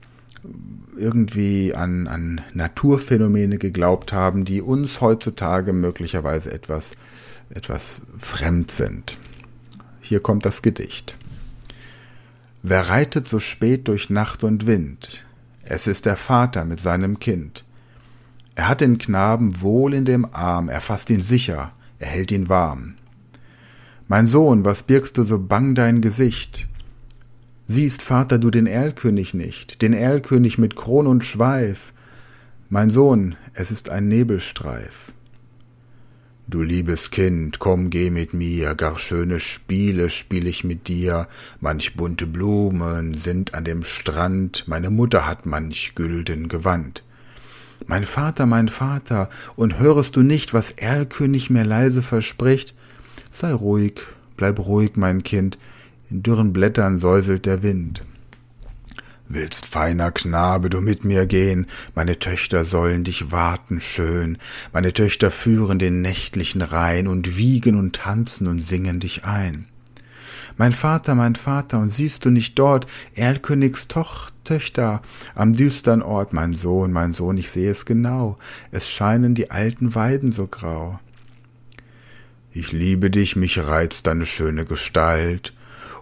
irgendwie 0.98 1.74
an, 1.74 2.08
an 2.08 2.42
Naturphänomene 2.54 3.58
geglaubt 3.58 4.12
haben, 4.12 4.44
die 4.44 4.62
uns 4.62 5.00
heutzutage 5.00 5.72
möglicherweise 5.72 6.52
etwas, 6.52 6.92
etwas 7.50 8.02
fremd 8.18 8.72
sind. 8.72 9.18
Hier 10.02 10.20
kommt 10.20 10.46
das 10.46 10.62
Gedicht. 10.62 11.18
Wer 12.64 12.90
reitet 12.90 13.28
so 13.28 13.40
spät 13.40 13.88
durch 13.88 14.12
Nacht 14.12 14.44
und 14.44 14.68
Wind? 14.68 15.26
Es 15.64 15.88
ist 15.88 16.06
der 16.06 16.16
Vater 16.16 16.64
mit 16.64 16.80
seinem 16.80 17.18
Kind. 17.18 17.66
Er 18.54 18.68
hat 18.68 18.82
den 18.82 19.00
Knaben 19.00 19.62
wohl 19.62 19.96
in 19.96 20.06
dem 20.06 20.26
Arm, 20.32 20.70
er 20.70 20.82
fasst 20.82 21.10
ihn 21.10 21.24
sicher, 21.24 21.72
er 21.98 22.08
hält 22.08 22.32
ihn 22.32 22.50
warm. 22.50 22.96
Mein 24.08 24.28
Sohn, 24.28 24.64
was 24.64 24.84
birgst 24.84 25.18
du 25.18 25.24
so 25.24 25.40
bang 25.40 25.74
dein 25.74 26.02
Gesicht? 26.02 26.68
Siehst, 27.66 28.04
Vater, 28.04 28.38
du 28.38 28.52
den 28.52 28.68
Erlkönig 28.68 29.34
nicht, 29.34 29.82
den 29.82 29.94
Erlkönig 29.94 30.60
mit 30.60 30.76
Kron 30.76 31.08
und 31.08 31.26
Schweif. 31.26 31.94
Mein 32.70 32.92
Sohn, 32.92 33.38
es 33.54 33.72
ist 33.72 33.90
ein 33.90 34.08
Nebelstreif. 34.08 35.14
Du 36.52 36.64
liebes 36.64 37.12
Kind, 37.12 37.60
komm, 37.60 37.90
geh 37.90 38.10
mit 38.10 38.34
mir, 38.34 38.76
gar 38.76 38.98
schöne 38.98 39.40
Spiele 39.40 40.10
spiel 40.10 40.48
ich 40.48 40.66
mit 40.66 40.90
dir, 40.90 41.30
manch 41.62 41.96
bunte 41.96 42.28
Blumen 42.28 43.14
sind 43.14 43.54
an 43.54 43.64
dem 43.64 43.86
Strand, 43.86 44.68
meine 44.68 44.90
Mutter 44.90 45.26
hat 45.26 45.46
manch 45.46 45.96
gülden 45.96 46.50
Gewand. 46.50 47.06
Mein 47.88 48.04
Vater, 48.04 48.46
mein 48.48 48.68
Vater, 48.68 49.30
und 49.56 49.80
hörest 49.80 50.18
du 50.18 50.24
nicht, 50.24 50.54
was 50.54 50.72
Erlkönig 50.72 51.50
mir 51.50 51.64
leise 51.64 52.04
verspricht? 52.04 52.76
Sei 53.30 53.54
ruhig, 53.54 54.02
bleib 54.36 54.60
ruhig, 54.60 54.98
mein 54.98 55.24
Kind, 55.24 55.58
in 56.10 56.22
dürren 56.22 56.52
Blättern 56.52 56.98
säuselt 56.98 57.46
der 57.46 57.64
Wind. 57.64 58.02
Willst, 59.34 59.66
feiner 59.66 60.12
Knabe, 60.12 60.70
du 60.70 60.82
mit 60.82 61.04
mir 61.04 61.26
gehen, 61.26 61.68
meine 61.96 62.20
Töchter 62.20 62.66
sollen 62.66 63.04
dich 63.04 63.32
warten 63.32 63.80
schön, 63.80 64.38
meine 64.74 64.94
Töchter 64.94 65.32
führen 65.32 65.80
den 65.80 66.02
nächtlichen 66.02 66.62
Rhein 66.62 67.08
und 67.08 67.38
wiegen 67.38 67.76
und 67.76 67.96
tanzen 67.96 68.48
und 68.48 68.62
singen 68.62 69.00
dich 69.00 69.24
ein. 69.26 69.68
Mein 70.58 70.74
Vater, 70.74 71.16
mein 71.16 71.36
Vater, 71.36 71.80
und 71.80 71.94
siehst 71.94 72.26
du 72.26 72.30
nicht 72.30 72.60
dort 72.60 72.88
Erlkönigs 73.16 73.88
Töchter 74.44 75.02
am 75.36 75.54
düstern 75.54 76.02
Ort, 76.02 76.34
mein 76.34 76.54
Sohn, 76.54 76.92
mein 76.92 77.14
Sohn, 77.14 77.38
ich 77.38 77.50
sehe 77.50 77.72
es 77.72 77.86
genau, 77.86 78.38
es 78.72 78.90
scheinen 78.90 79.36
die 79.36 79.52
alten 79.52 79.96
Weiden 79.96 80.32
so 80.32 80.48
grau. 80.48 81.00
Ich 82.52 82.72
liebe 82.72 83.10
dich, 83.10 83.36
mich 83.36 83.60
reizt 83.60 84.08
deine 84.08 84.26
schöne 84.26 84.66
Gestalt, 84.66 85.54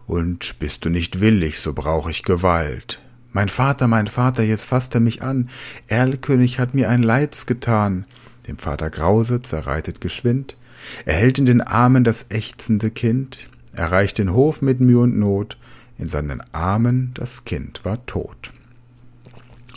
und 0.08 0.58
bist 0.58 0.86
du 0.86 0.90
nicht 0.90 1.20
willig, 1.20 1.60
so 1.60 1.74
brauch 1.74 2.10
ich 2.10 2.24
Gewalt. 2.24 3.00
Mein 3.32 3.50
Vater, 3.50 3.88
mein 3.88 4.08
Vater, 4.08 4.44
jetzt 4.44 4.66
fasst 4.66 4.96
er 4.96 5.02
mich 5.02 5.22
an, 5.22 5.50
Erlkönig 5.88 6.60
hat 6.60 6.74
mir 6.74 6.90
ein 6.90 7.04
Leids 7.04 7.46
getan. 7.46 8.06
Dem 8.48 8.58
Vater 8.58 8.90
Grause 8.90 9.42
zerreitet 9.42 10.02
geschwind, 10.02 10.58
er 11.06 11.14
hält 11.14 11.38
in 11.38 11.46
den 11.46 11.62
Armen 11.62 12.04
das 12.04 12.26
ächzende 12.30 12.90
Kind, 12.90 13.50
erreicht 13.74 14.18
den 14.18 14.34
Hof 14.34 14.62
mit 14.62 14.80
Mühe 14.80 15.00
und 15.00 15.20
Not, 15.20 15.58
in 16.00 16.08
seinen 16.08 16.42
Armen 16.54 17.12
das 17.14 17.46
Kind 17.46 17.86
war 17.86 18.04
tot. 18.06 18.52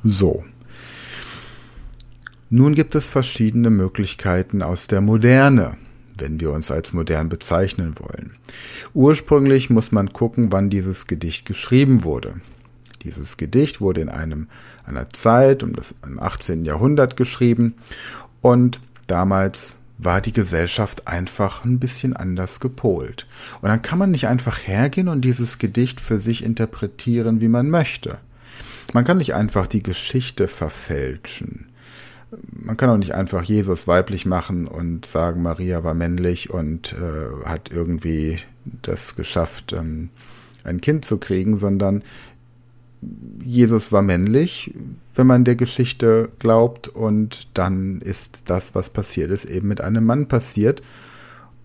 So. 0.03 0.45
Nun 2.49 2.75
gibt 2.75 2.95
es 2.95 3.11
verschiedene 3.11 3.71
Möglichkeiten 3.71 4.63
aus 4.63 4.87
der 4.87 5.01
Moderne, 5.01 5.77
wenn 6.17 6.41
wir 6.41 6.53
uns 6.53 6.71
als 6.71 6.93
modern 6.93 7.29
bezeichnen 7.29 7.99
wollen. 7.99 8.35
Ursprünglich 8.95 9.69
muss 9.71 9.93
man 9.93 10.13
gucken, 10.13 10.53
wann 10.53 10.71
dieses 10.71 11.07
Gedicht 11.07 11.47
geschrieben 11.47 12.05
wurde. 12.05 12.41
Dieses 13.03 13.37
Gedicht 13.37 13.81
wurde 13.81 14.01
in 14.01 14.09
einem, 14.09 14.49
einer 14.87 15.09
Zeit 15.11 15.63
um 15.63 15.73
das, 15.73 15.95
im 16.07 16.21
18. 16.21 16.65
Jahrhundert 16.65 17.17
geschrieben 17.17 17.75
und 18.41 18.81
damals 19.07 19.77
war 19.99 20.21
die 20.21 20.33
Gesellschaft 20.33 21.07
einfach 21.07 21.65
ein 21.65 21.79
bisschen 21.79 22.17
anders 22.17 22.61
gepolt. 22.61 23.27
Und 23.61 23.69
dann 23.69 23.83
kann 23.83 23.99
man 23.99 24.11
nicht 24.11 24.27
einfach 24.27 24.59
hergehen 24.67 25.09
und 25.09 25.21
dieses 25.23 25.59
Gedicht 25.59 26.01
für 26.01 26.19
sich 26.19 26.43
interpretieren, 26.43 27.41
wie 27.41 27.49
man 27.49 27.71
möchte. 27.71 28.19
Man 28.93 29.05
kann 29.05 29.19
nicht 29.19 29.35
einfach 29.35 29.67
die 29.67 29.83
Geschichte 29.83 30.49
verfälschen. 30.49 31.67
Man 32.51 32.77
kann 32.77 32.91
auch 32.91 32.97
nicht 32.97 33.15
einfach 33.15 33.43
Jesus 33.43 33.87
weiblich 33.87 34.27
machen 34.27 34.67
und 34.67 35.07
sagen, 35.07 35.43
Maria 35.43 35.85
war 35.85 35.95
männlich 35.95 36.51
und 36.51 36.95
äh, 36.95 37.47
hat 37.47 37.71
irgendwie 37.71 38.39
das 38.65 39.17
geschafft, 39.17 39.73
ähm, 39.73 40.09
ein 40.65 40.81
Kind 40.81 41.05
zu 41.05 41.19
kriegen, 41.19 41.59
sondern 41.59 42.03
Jesus 43.45 43.93
war 43.93 44.03
männlich, 44.03 44.73
wenn 45.15 45.27
man 45.27 45.45
der 45.45 45.57
Geschichte 45.57 46.31
glaubt, 46.39 46.89
und 46.89 47.49
dann 47.55 48.01
ist 48.01 48.45
das, 48.51 48.75
was 48.75 48.91
passiert 48.91 49.31
ist, 49.31 49.45
eben 49.45 49.69
mit 49.69 49.81
einem 49.81 50.05
Mann 50.05 50.27
passiert. 50.29 50.83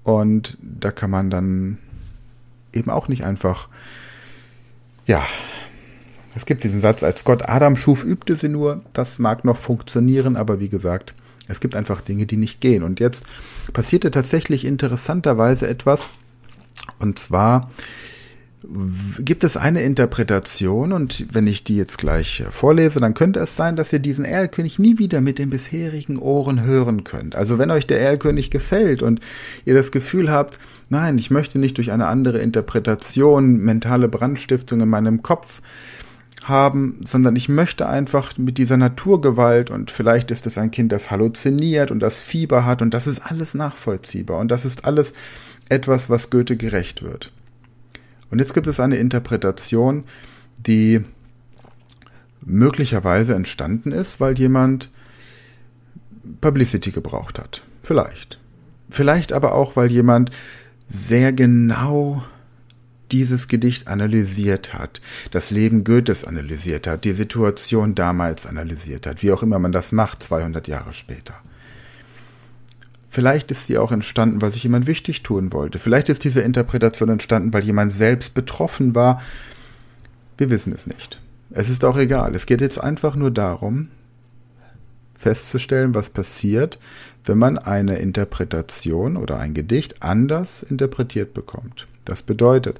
Und 0.03 0.57
da 0.61 0.91
kann 0.91 1.09
man 1.09 1.29
dann 1.29 1.77
eben 2.73 2.89
auch 2.89 3.07
nicht 3.07 3.23
einfach, 3.23 3.67
ja, 5.05 5.25
es 6.35 6.45
gibt 6.45 6.63
diesen 6.63 6.81
Satz, 6.81 7.03
als 7.03 7.23
Gott 7.23 7.49
Adam 7.49 7.75
schuf, 7.75 8.03
übte 8.03 8.35
sie 8.35 8.49
nur. 8.49 8.81
Das 8.93 9.17
mag 9.17 9.43
noch 9.43 9.57
funktionieren, 9.57 10.35
aber 10.35 10.59
wie 10.59 10.69
gesagt, 10.69 11.13
es 11.47 11.59
gibt 11.59 11.75
einfach 11.75 12.01
Dinge, 12.01 12.25
die 12.25 12.37
nicht 12.37 12.61
gehen. 12.61 12.83
Und 12.83 12.99
jetzt 12.99 13.25
passierte 13.73 14.11
tatsächlich 14.11 14.65
interessanterweise 14.65 15.67
etwas. 15.67 16.09
Und 16.99 17.17
zwar 17.19 17.71
gibt 19.19 19.43
es 19.43 19.55
eine 19.55 19.83
Interpretation 19.83 20.91
und 20.91 21.27
wenn 21.31 21.45
ich 21.45 21.63
die 21.63 21.77
jetzt 21.77 21.99
gleich 21.99 22.43
vorlese, 22.49 22.99
dann 22.99 23.13
könnte 23.13 23.39
es 23.39 23.55
sein, 23.55 23.75
dass 23.75 23.93
ihr 23.93 23.99
diesen 23.99 24.25
Erlkönig 24.25 24.79
nie 24.79 24.97
wieder 24.97 25.21
mit 25.21 25.37
den 25.37 25.51
bisherigen 25.51 26.17
Ohren 26.17 26.63
hören 26.63 27.03
könnt. 27.03 27.35
Also 27.35 27.59
wenn 27.59 27.69
euch 27.69 27.85
der 27.85 28.01
Erlkönig 28.01 28.49
gefällt 28.49 29.03
und 29.03 29.21
ihr 29.65 29.75
das 29.75 29.91
Gefühl 29.91 30.31
habt, 30.31 30.59
nein, 30.89 31.19
ich 31.19 31.29
möchte 31.29 31.59
nicht 31.59 31.77
durch 31.77 31.91
eine 31.91 32.07
andere 32.07 32.39
Interpretation 32.39 33.57
mentale 33.57 34.09
Brandstiftung 34.09 34.81
in 34.81 34.89
meinem 34.89 35.21
Kopf 35.21 35.61
haben, 36.43 36.99
sondern 37.05 37.35
ich 37.35 37.49
möchte 37.49 37.87
einfach 37.87 38.37
mit 38.37 38.57
dieser 38.57 38.77
Naturgewalt 38.77 39.69
und 39.69 39.91
vielleicht 39.91 40.31
ist 40.31 40.47
es 40.47 40.57
ein 40.57 40.71
Kind, 40.71 40.91
das 40.91 41.11
halluziniert 41.11 41.91
und 41.91 41.99
das 41.99 42.21
Fieber 42.21 42.65
hat 42.65 42.81
und 42.81 42.91
das 42.93 43.05
ist 43.05 43.19
alles 43.19 43.53
nachvollziehbar 43.53 44.39
und 44.39 44.49
das 44.49 44.65
ist 44.65 44.85
alles 44.85 45.13
etwas, 45.69 46.09
was 46.09 46.31
Goethe 46.31 46.57
gerecht 46.57 47.03
wird. 47.03 47.31
Und 48.29 48.39
jetzt 48.39 48.53
gibt 48.53 48.67
es 48.67 48.79
eine 48.79 48.97
Interpretation, 48.97 50.03
die 50.57 51.01
möglicherweise 52.41 53.35
entstanden 53.35 53.91
ist, 53.91 54.19
weil 54.19 54.37
jemand 54.37 54.89
Publicity 56.41 56.91
gebraucht 56.91 57.39
hat. 57.39 57.63
Vielleicht. 57.83 58.39
Vielleicht 58.89 59.33
aber 59.33 59.53
auch, 59.53 59.75
weil 59.75 59.91
jemand 59.91 60.31
sehr 60.87 61.33
genau 61.33 62.23
dieses 63.11 63.47
Gedicht 63.47 63.87
analysiert 63.87 64.73
hat, 64.73 65.01
das 65.31 65.51
Leben 65.51 65.83
Goethes 65.83 66.25
analysiert 66.25 66.87
hat, 66.87 67.05
die 67.05 67.13
Situation 67.13 67.95
damals 67.95 68.45
analysiert 68.45 69.07
hat, 69.07 69.23
wie 69.23 69.31
auch 69.31 69.43
immer 69.43 69.59
man 69.59 69.71
das 69.71 69.91
macht, 69.91 70.23
200 70.23 70.67
Jahre 70.67 70.93
später. 70.93 71.35
Vielleicht 73.07 73.51
ist 73.51 73.67
sie 73.67 73.77
auch 73.77 73.91
entstanden, 73.91 74.41
weil 74.41 74.51
sich 74.51 74.63
jemand 74.63 74.85
wichtig 74.85 75.23
tun 75.23 75.53
wollte. 75.53 75.79
Vielleicht 75.79 76.09
ist 76.09 76.23
diese 76.23 76.41
Interpretation 76.41 77.09
entstanden, 77.09 77.53
weil 77.53 77.63
jemand 77.63 77.91
selbst 77.91 78.33
betroffen 78.33 78.95
war. 78.95 79.21
Wir 80.37 80.49
wissen 80.49 80.73
es 80.73 80.87
nicht. 80.87 81.21
Es 81.49 81.69
ist 81.69 81.85
auch 81.85 81.97
egal. 81.97 82.35
Es 82.35 82.45
geht 82.45 82.59
jetzt 82.61 82.79
einfach 82.79 83.15
nur 83.15 83.31
darum, 83.31 83.87
festzustellen, 85.17 85.95
was 85.95 86.09
passiert, 86.09 86.79
wenn 87.25 87.37
man 87.37 87.57
eine 87.57 87.97
Interpretation 87.97 89.17
oder 89.17 89.39
ein 89.39 89.53
Gedicht 89.53 90.03
anders 90.03 90.63
interpretiert 90.63 91.33
bekommt. 91.33 91.87
Das 92.05 92.21
bedeutet, 92.21 92.79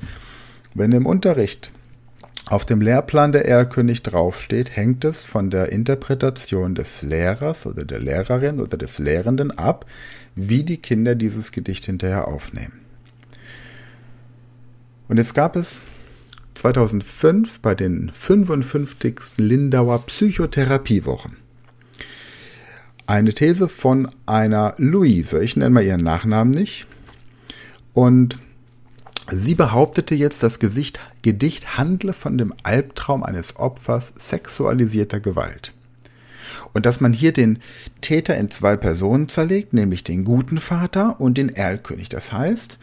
wenn 0.73 0.91
im 0.91 1.05
Unterricht 1.05 1.71
auf 2.49 2.65
dem 2.65 2.81
Lehrplan 2.81 3.31
der 3.31 3.45
Erlkönig 3.45 4.03
draufsteht, 4.03 4.75
hängt 4.75 5.03
es 5.05 5.23
von 5.23 5.49
der 5.49 5.71
Interpretation 5.71 6.75
des 6.75 7.01
Lehrers 7.01 7.65
oder 7.65 7.85
der 7.85 7.99
Lehrerin 7.99 8.59
oder 8.59 8.77
des 8.77 8.99
Lehrenden 8.99 9.51
ab, 9.51 9.85
wie 10.35 10.63
die 10.63 10.77
Kinder 10.77 11.15
dieses 11.15 11.51
Gedicht 11.51 11.85
hinterher 11.85 12.27
aufnehmen. 12.27 12.79
Und 15.07 15.17
jetzt 15.17 15.33
gab 15.33 15.55
es 15.55 15.81
2005 16.55 17.59
bei 17.59 17.75
den 17.75 18.11
55. 18.11 19.37
Lindauer 19.37 20.05
Psychotherapiewochen 20.05 21.37
eine 23.07 23.33
These 23.33 23.69
von 23.69 24.09
einer 24.25 24.75
Luise, 24.77 25.41
ich 25.41 25.55
nenne 25.55 25.71
mal 25.71 25.83
ihren 25.83 26.03
Nachnamen 26.03 26.51
nicht, 26.51 26.85
und 27.93 28.37
sie 29.29 29.55
behauptete 29.55 30.15
jetzt, 30.15 30.43
das 30.43 30.59
Gesicht, 30.59 30.99
Gedicht 31.21 31.77
handle 31.77 32.13
von 32.13 32.37
dem 32.37 32.53
Albtraum 32.63 33.23
eines 33.23 33.57
Opfers 33.57 34.13
sexualisierter 34.17 35.19
Gewalt. 35.19 35.73
Und 36.73 36.85
dass 36.85 37.01
man 37.01 37.13
hier 37.13 37.33
den 37.33 37.59
Täter 38.01 38.37
in 38.37 38.51
zwei 38.51 38.77
Personen 38.77 39.29
zerlegt, 39.29 39.73
nämlich 39.73 40.03
den 40.03 40.23
guten 40.23 40.59
Vater 40.59 41.19
und 41.19 41.37
den 41.37 41.49
Erlkönig. 41.49 42.09
Das 42.09 42.31
heißt, 42.31 42.77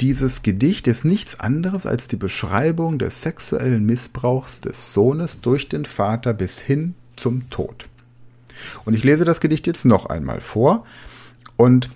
dieses 0.00 0.42
Gedicht 0.42 0.86
ist 0.86 1.04
nichts 1.04 1.38
anderes 1.38 1.86
als 1.86 2.08
die 2.08 2.16
Beschreibung 2.16 2.98
des 2.98 3.22
sexuellen 3.22 3.84
Missbrauchs 3.84 4.60
des 4.60 4.92
Sohnes 4.92 5.40
durch 5.40 5.68
den 5.68 5.84
Vater 5.84 6.34
bis 6.34 6.58
hin 6.58 6.94
zum 7.16 7.48
Tod. 7.50 7.88
Und 8.84 8.94
ich 8.94 9.04
lese 9.04 9.24
das 9.24 9.40
Gedicht 9.40 9.66
jetzt 9.66 9.84
noch 9.84 10.06
einmal 10.06 10.40
vor 10.40 10.84
und 11.56 11.90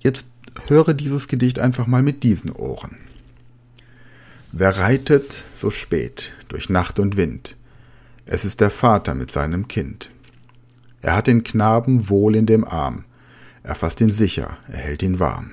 jetzt 0.00 0.26
höre 0.68 0.94
dieses 0.94 1.28
Gedicht 1.28 1.58
einfach 1.58 1.86
mal 1.86 2.02
mit 2.02 2.22
diesen 2.22 2.50
Ohren. 2.50 2.96
Wer 4.52 4.78
reitet 4.78 5.44
so 5.52 5.70
spät 5.70 6.32
durch 6.48 6.70
Nacht 6.70 6.98
und 6.98 7.16
Wind? 7.16 7.56
Es 8.24 8.44
ist 8.44 8.60
der 8.60 8.70
Vater 8.70 9.14
mit 9.14 9.30
seinem 9.30 9.68
Kind. 9.68 10.10
Er 11.02 11.14
hat 11.14 11.26
den 11.26 11.44
Knaben 11.44 12.08
wohl 12.08 12.34
in 12.34 12.46
dem 12.46 12.64
Arm. 12.64 13.04
Er 13.62 13.74
fasst 13.74 14.00
ihn 14.00 14.10
sicher, 14.10 14.56
er 14.68 14.78
hält 14.78 15.02
ihn 15.02 15.18
warm. 15.18 15.52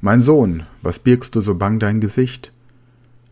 Mein 0.00 0.22
Sohn, 0.22 0.64
was 0.82 0.98
birgst 0.98 1.34
du 1.34 1.42
so 1.42 1.54
bang 1.54 1.78
dein 1.78 2.00
Gesicht? 2.00 2.52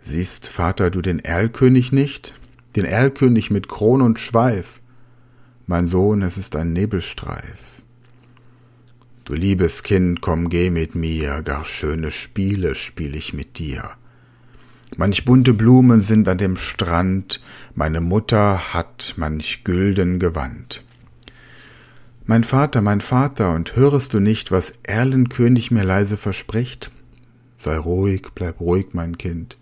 Siehst, 0.03 0.47
Vater, 0.47 0.91
du 0.91 1.01
den 1.01 1.19
Erlkönig 1.19 1.93
nicht? 1.93 2.35
Den 2.77 2.85
Erlkönig 2.85 3.51
mit 3.51 3.69
Kron 3.69 4.03
und 4.03 4.21
Schweif? 4.21 4.81
Mein 5.67 5.87
Sohn, 5.87 6.23
es 6.23 6.39
ist 6.39 6.57
ein 6.57 6.73
Nebelstreif. 6.73 7.78
Du 9.29 9.35
liebes 9.35 9.83
Kind, 9.83 10.23
komm, 10.23 10.49
geh 10.49 10.71
mit 10.71 10.95
mir, 10.95 11.43
gar 11.43 11.63
schöne 11.63 12.11
Spiele 12.11 12.75
spiel 12.75 13.15
ich 13.15 13.35
mit 13.35 13.59
dir. 13.59 13.91
Manch 14.97 15.27
bunte 15.27 15.53
Blumen 15.53 16.01
sind 16.01 16.27
an 16.29 16.39
dem 16.39 16.57
Strand, 16.57 17.43
meine 17.75 18.01
Mutter 18.01 18.73
hat 18.73 19.13
manch 19.19 19.65
gülden 19.65 20.19
Gewand. 20.19 20.83
Mein 22.25 22.43
Vater, 22.43 22.81
mein 22.81 23.03
Vater, 23.03 23.55
und 23.55 23.77
hörest 23.77 24.15
du 24.15 24.19
nicht, 24.19 24.51
was 24.51 24.73
Erlenkönig 24.85 25.71
mir 25.71 25.85
leise 25.85 26.17
verspricht? 26.17 26.91
Sei 27.59 27.77
ruhig, 27.77 28.29
bleib 28.35 28.61
ruhig, 28.61 28.95
mein 28.95 29.19
Kind, 29.19 29.59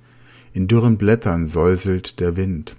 in 0.53 0.69
dürren 0.69 0.97
Blättern 0.97 1.49
säuselt 1.49 2.21
der 2.21 2.37
Wind. 2.37 2.77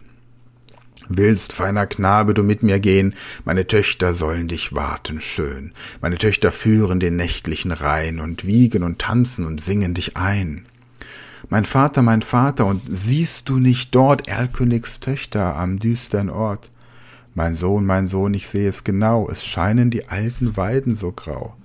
Willst, 1.10 1.54
feiner 1.54 1.88
Knabe, 1.88 2.34
du 2.34 2.44
mit 2.44 2.64
mir 2.64 2.80
gehen? 2.80 3.16
Meine 3.46 3.68
Töchter 3.68 4.14
sollen 4.14 4.48
dich 4.48 4.76
warten 4.76 5.22
schön. 5.22 5.74
Meine 6.02 6.18
Töchter 6.18 6.52
führen 6.52 7.00
den 7.00 7.16
nächtlichen 7.16 7.72
Rhein 7.72 8.20
und 8.20 8.46
wiegen 8.46 8.84
und 8.84 9.00
tanzen 9.00 9.46
und 9.46 9.62
singen 9.62 9.94
dich 9.94 10.18
ein. 10.18 10.66
Mein 11.50 11.66
Vater, 11.66 12.02
mein 12.02 12.24
Vater, 12.24 12.66
und 12.66 12.82
siehst 12.90 13.48
du 13.48 13.58
nicht 13.58 13.96
dort 13.96 14.28
Erlkönigs 14.28 15.00
Töchter 15.00 15.56
am 15.56 15.80
düstern 15.80 16.30
Ort? 16.30 16.70
Mein 17.36 17.56
Sohn, 17.56 17.86
mein 17.86 18.08
Sohn, 18.08 18.34
ich 18.34 18.48
sehe 18.48 18.68
es 18.68 18.84
genau, 18.84 19.30
es 19.30 19.46
scheinen 19.46 19.90
die 19.92 20.10
alten 20.10 20.58
Weiden 20.58 20.96
so 20.96 21.12
grau. 21.12 21.56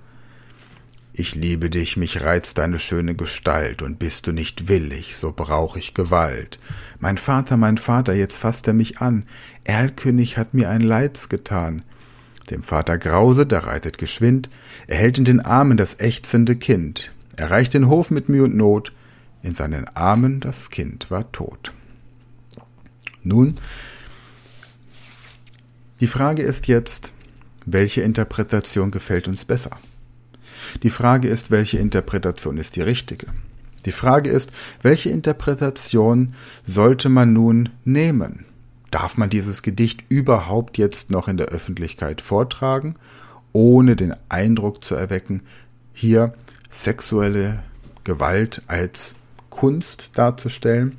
Ich 1.15 1.35
liebe 1.35 1.69
dich, 1.69 1.95
mich 1.95 2.23
reizt 2.23 2.57
deine 2.57 2.79
schöne 2.79 3.13
Gestalt, 3.13 3.83
und 3.83 3.99
bist 3.99 4.25
du 4.25 4.31
nicht 4.31 4.67
willig, 4.67 5.15
so 5.15 5.31
brauch 5.31 5.77
ich 5.77 5.93
Gewalt. 5.93 6.59
Mein 6.97 7.19
Vater, 7.19 7.55
mein 7.55 7.77
Vater, 7.77 8.15
jetzt 8.15 8.39
fasst 8.39 8.65
er 8.67 8.73
mich 8.73 8.97
an, 8.97 9.27
Erlkönig 9.63 10.39
hat 10.39 10.55
mir 10.55 10.71
ein 10.71 10.81
Leids 10.81 11.29
getan. 11.29 11.83
Dem 12.49 12.63
Vater 12.63 12.97
grauset, 12.97 13.51
er 13.51 13.67
reitet 13.67 13.99
geschwind, 13.99 14.49
er 14.87 14.97
hält 14.97 15.19
in 15.19 15.25
den 15.25 15.39
Armen 15.39 15.77
das 15.77 15.99
ächzende 15.99 16.55
Kind, 16.55 17.11
er 17.37 17.51
reicht 17.51 17.75
den 17.75 17.89
Hof 17.89 18.09
mit 18.09 18.27
Mühe 18.27 18.45
und 18.45 18.55
Not, 18.55 18.91
in 19.43 19.53
seinen 19.53 19.85
Armen 19.95 20.39
das 20.39 20.71
Kind 20.71 21.11
war 21.11 21.31
tot. 21.31 21.73
Nun, 23.21 23.53
die 25.99 26.07
Frage 26.07 26.41
ist 26.41 26.67
jetzt, 26.67 27.13
welche 27.67 28.01
Interpretation 28.01 28.89
gefällt 28.89 29.27
uns 29.27 29.45
besser? 29.45 29.77
Die 30.81 30.89
Frage 30.89 31.27
ist, 31.27 31.51
welche 31.51 31.77
Interpretation 31.77 32.57
ist 32.57 32.75
die 32.75 32.81
richtige? 32.81 33.27
Die 33.85 33.91
Frage 33.91 34.29
ist, 34.29 34.51
welche 34.81 35.09
Interpretation 35.09 36.33
sollte 36.65 37.09
man 37.09 37.33
nun 37.33 37.69
nehmen? 37.83 38.45
Darf 38.91 39.17
man 39.17 39.29
dieses 39.29 39.61
Gedicht 39.61 40.05
überhaupt 40.09 40.77
jetzt 40.77 41.09
noch 41.09 41.27
in 41.27 41.37
der 41.37 41.47
Öffentlichkeit 41.47 42.21
vortragen, 42.21 42.95
ohne 43.51 43.95
den 43.95 44.15
Eindruck 44.29 44.83
zu 44.83 44.95
erwecken, 44.95 45.41
hier 45.93 46.33
sexuelle 46.69 47.63
Gewalt 48.03 48.61
als 48.67 49.15
Kunst 49.49 50.11
darzustellen? 50.17 50.97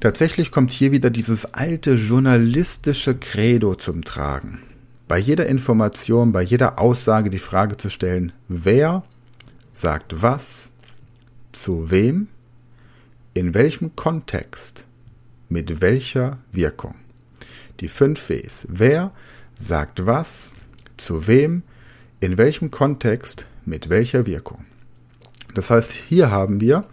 Tatsächlich 0.00 0.50
kommt 0.50 0.72
hier 0.72 0.90
wieder 0.90 1.10
dieses 1.10 1.54
alte 1.54 1.94
journalistische 1.94 3.16
Credo 3.16 3.74
zum 3.74 4.02
Tragen 4.02 4.60
bei 5.08 5.18
jeder 5.18 5.46
Information, 5.46 6.32
bei 6.32 6.42
jeder 6.42 6.78
Aussage 6.78 7.30
die 7.30 7.38
Frage 7.38 7.76
zu 7.76 7.90
stellen, 7.90 8.32
wer 8.48 9.02
sagt 9.72 10.22
was, 10.22 10.70
zu 11.52 11.90
wem, 11.90 12.28
in 13.34 13.54
welchem 13.54 13.96
Kontext, 13.96 14.86
mit 15.48 15.80
welcher 15.80 16.38
Wirkung. 16.52 16.94
Die 17.80 17.88
fünf 17.88 18.28
Ws. 18.28 18.66
Wer 18.68 19.12
sagt 19.58 20.06
was, 20.06 20.52
zu 20.96 21.26
wem, 21.26 21.62
in 22.20 22.38
welchem 22.38 22.70
Kontext, 22.70 23.46
mit 23.64 23.88
welcher 23.88 24.26
Wirkung. 24.26 24.64
Das 25.54 25.70
heißt, 25.70 25.92
hier 25.92 26.30
haben 26.30 26.60
wir 26.60 26.84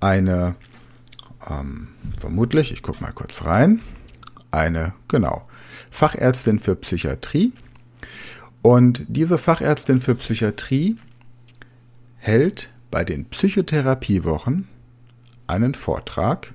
eine, 0.00 0.54
ähm, 1.48 1.88
vermutlich, 2.18 2.72
ich 2.72 2.82
gucke 2.82 3.02
mal 3.02 3.12
kurz 3.12 3.44
rein, 3.44 3.80
eine, 4.50 4.94
genau, 5.08 5.47
Fachärztin 5.90 6.58
für 6.58 6.76
Psychiatrie. 6.76 7.52
Und 8.62 9.04
diese 9.08 9.38
Fachärztin 9.38 10.00
für 10.00 10.14
Psychiatrie 10.14 10.96
hält 12.18 12.70
bei 12.90 13.04
den 13.04 13.26
Psychotherapiewochen 13.26 14.68
einen 15.46 15.74
Vortrag 15.74 16.52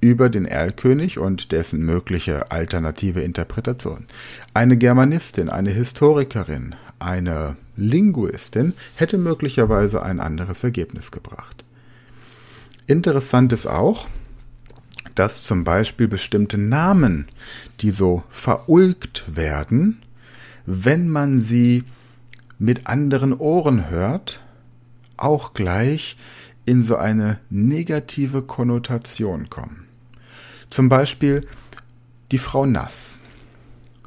über 0.00 0.28
den 0.28 0.46
Erlkönig 0.46 1.18
und 1.18 1.52
dessen 1.52 1.80
mögliche 1.80 2.50
alternative 2.50 3.22
Interpretation. 3.22 4.06
Eine 4.52 4.76
Germanistin, 4.76 5.48
eine 5.48 5.70
Historikerin, 5.70 6.74
eine 6.98 7.56
Linguistin 7.76 8.74
hätte 8.96 9.16
möglicherweise 9.16 10.02
ein 10.02 10.20
anderes 10.20 10.64
Ergebnis 10.64 11.12
gebracht. 11.12 11.64
Interessant 12.86 13.52
ist 13.52 13.66
auch, 13.66 14.08
dass 15.14 15.42
zum 15.42 15.64
Beispiel 15.64 16.08
bestimmte 16.08 16.58
Namen, 16.58 17.26
die 17.80 17.90
so 17.90 18.22
verulgt 18.28 19.36
werden, 19.36 20.02
wenn 20.66 21.08
man 21.08 21.40
sie 21.40 21.84
mit 22.58 22.86
anderen 22.86 23.34
Ohren 23.34 23.90
hört, 23.90 24.40
auch 25.16 25.54
gleich 25.54 26.16
in 26.64 26.82
so 26.82 26.96
eine 26.96 27.38
negative 27.50 28.42
Konnotation 28.42 29.50
kommen. 29.50 29.88
Zum 30.70 30.88
Beispiel 30.88 31.40
die 32.30 32.38
Frau 32.38 32.66
Nass. 32.66 33.18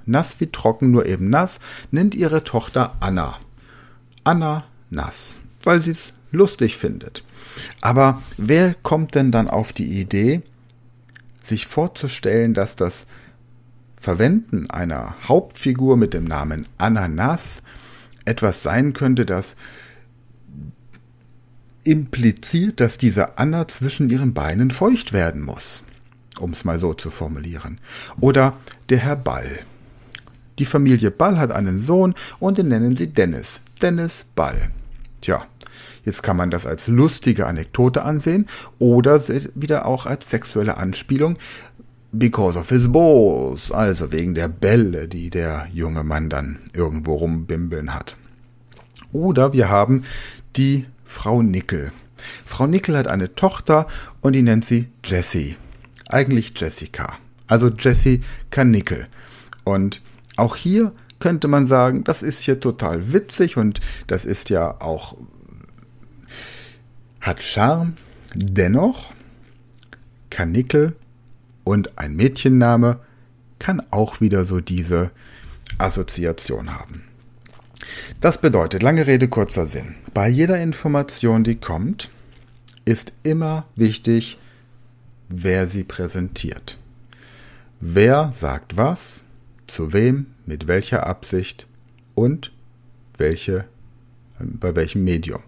Nass 0.05 0.39
wie 0.39 0.47
trocken, 0.47 0.91
nur 0.91 1.05
eben 1.05 1.29
nass, 1.29 1.59
nennt 1.91 2.15
ihre 2.15 2.43
Tochter 2.43 2.95
Anna. 2.99 3.37
Anna 4.23 4.65
Nass, 4.89 5.37
weil 5.63 5.79
sie 5.79 5.91
es 5.91 6.13
lustig 6.31 6.77
findet. 6.77 7.23
Aber 7.81 8.21
wer 8.37 8.75
kommt 8.75 9.15
denn 9.15 9.31
dann 9.31 9.47
auf 9.47 9.73
die 9.73 9.99
Idee, 9.99 10.43
sich 11.45 11.67
vorzustellen, 11.67 12.53
dass 12.53 12.75
das 12.75 13.07
Verwenden 13.99 14.69
einer 14.69 15.15
Hauptfigur 15.27 15.97
mit 15.97 16.13
dem 16.13 16.25
Namen 16.25 16.67
Ananas 16.77 17.63
etwas 18.25 18.63
sein 18.63 18.93
könnte, 18.93 19.25
das 19.25 19.55
impliziert, 21.83 22.79
dass 22.79 22.97
diese 22.97 23.37
Anna 23.37 23.67
zwischen 23.67 24.09
ihren 24.09 24.33
Beinen 24.33 24.71
feucht 24.71 25.13
werden 25.13 25.41
muss, 25.41 25.83
um 26.39 26.51
es 26.51 26.65
mal 26.65 26.79
so 26.79 26.93
zu 26.93 27.11
formulieren. 27.11 27.79
Oder 28.19 28.57
der 28.89 28.97
Herr 28.99 29.15
Ball. 29.15 29.59
Die 30.59 30.65
Familie 30.65 31.11
Ball 31.11 31.37
hat 31.37 31.51
einen 31.51 31.79
Sohn 31.79 32.15
und 32.39 32.57
den 32.57 32.69
nennen 32.69 32.95
sie 32.95 33.07
Dennis. 33.07 33.59
Dennis 33.81 34.25
Ball. 34.35 34.71
Tja, 35.21 35.45
jetzt 36.05 36.23
kann 36.23 36.37
man 36.37 36.51
das 36.51 36.65
als 36.65 36.87
lustige 36.87 37.47
Anekdote 37.47 38.03
ansehen 38.03 38.47
oder 38.79 39.21
wieder 39.55 39.85
auch 39.85 40.05
als 40.05 40.29
sexuelle 40.29 40.77
Anspielung. 40.77 41.37
Because 42.11 42.57
of 42.57 42.69
his 42.69 42.89
balls, 42.89 43.71
also 43.71 44.13
wegen 44.13 44.35
der 44.35 44.47
Bälle, 44.47 45.09
die 45.09 45.29
der 45.29 45.67
junge 45.73 46.05
Mann 46.05 46.29
dann 46.29 46.59
irgendwo 46.73 47.15
rumbimbeln 47.15 47.93
hat. 47.93 48.15
Oder 49.11 49.51
wir 49.51 49.69
haben 49.69 50.05
die 50.55 50.85
Frau 51.03 51.41
Nickel. 51.41 51.91
Frau 52.45 52.67
Nickel 52.67 52.97
hat 52.97 53.07
eine 53.07 53.35
Tochter 53.35 53.87
und 54.21 54.33
die 54.33 54.41
nennt 54.41 54.63
sie 54.63 54.87
Jessie. 55.03 55.57
Eigentlich 56.07 56.53
Jessica. 56.55 57.17
Also 57.47 57.69
Jessica 57.69 58.63
Nickel. 58.63 59.07
Und 59.65 60.01
auch 60.37 60.55
hier 60.55 60.93
könnte 61.19 61.47
man 61.47 61.67
sagen, 61.67 62.03
das 62.03 62.21
ist 62.21 62.41
hier 62.41 62.59
total 62.59 63.13
witzig 63.13 63.57
und 63.57 63.79
das 64.07 64.25
ist 64.25 64.49
ja 64.49 64.79
auch 64.81 65.15
hat 67.25 67.41
Charme. 67.41 67.97
Dennoch 68.35 69.11
Kanickel 70.29 70.95
und 71.63 71.97
ein 71.97 72.15
Mädchenname 72.15 72.99
kann 73.57 73.81
auch 73.89 74.21
wieder 74.21 74.45
so 74.45 74.59
diese 74.59 75.11
Assoziation 75.79 76.75
haben. 76.75 77.03
Das 78.21 78.39
bedeutet, 78.39 78.83
lange 78.83 79.07
Rede, 79.07 79.27
kurzer 79.27 79.65
Sinn. 79.65 79.95
Bei 80.13 80.27
jeder 80.27 80.61
Information, 80.61 81.43
die 81.43 81.55
kommt, 81.55 82.09
ist 82.83 83.11
immer 83.23 83.65
wichtig, 83.75 84.37
wer 85.29 85.67
sie 85.67 85.83
präsentiert. 85.83 86.77
Wer 87.79 88.31
sagt 88.33 88.77
was, 88.77 89.23
zu 89.67 89.93
wem, 89.93 90.27
mit 90.45 90.67
welcher 90.67 91.07
Absicht 91.07 91.65
und 92.13 92.51
welche, 93.17 93.65
bei 94.39 94.75
welchem 94.75 95.03
Medium. 95.03 95.41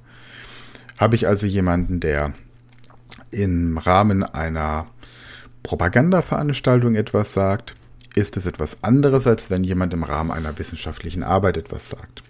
Habe 0.98 1.16
ich 1.16 1.28
also 1.28 1.46
jemanden, 1.46 2.00
der 2.00 2.34
im 3.32 3.78
Rahmen 3.78 4.24
einer 4.24 4.88
Propagandaveranstaltung 5.64 6.96
etwas 6.96 7.34
sagt, 7.34 7.76
ist 8.16 8.38
es 8.38 8.46
etwas 8.46 8.84
anderes, 8.84 9.28
als 9.28 9.50
wenn 9.50 9.64
jemand 9.64 9.94
im 9.94 10.04
Rahmen 10.04 10.32
einer 10.32 10.58
wissenschaftlichen 10.58 11.24
Arbeit 11.24 11.58
etwas 11.58 11.90
sagt. 11.90 12.24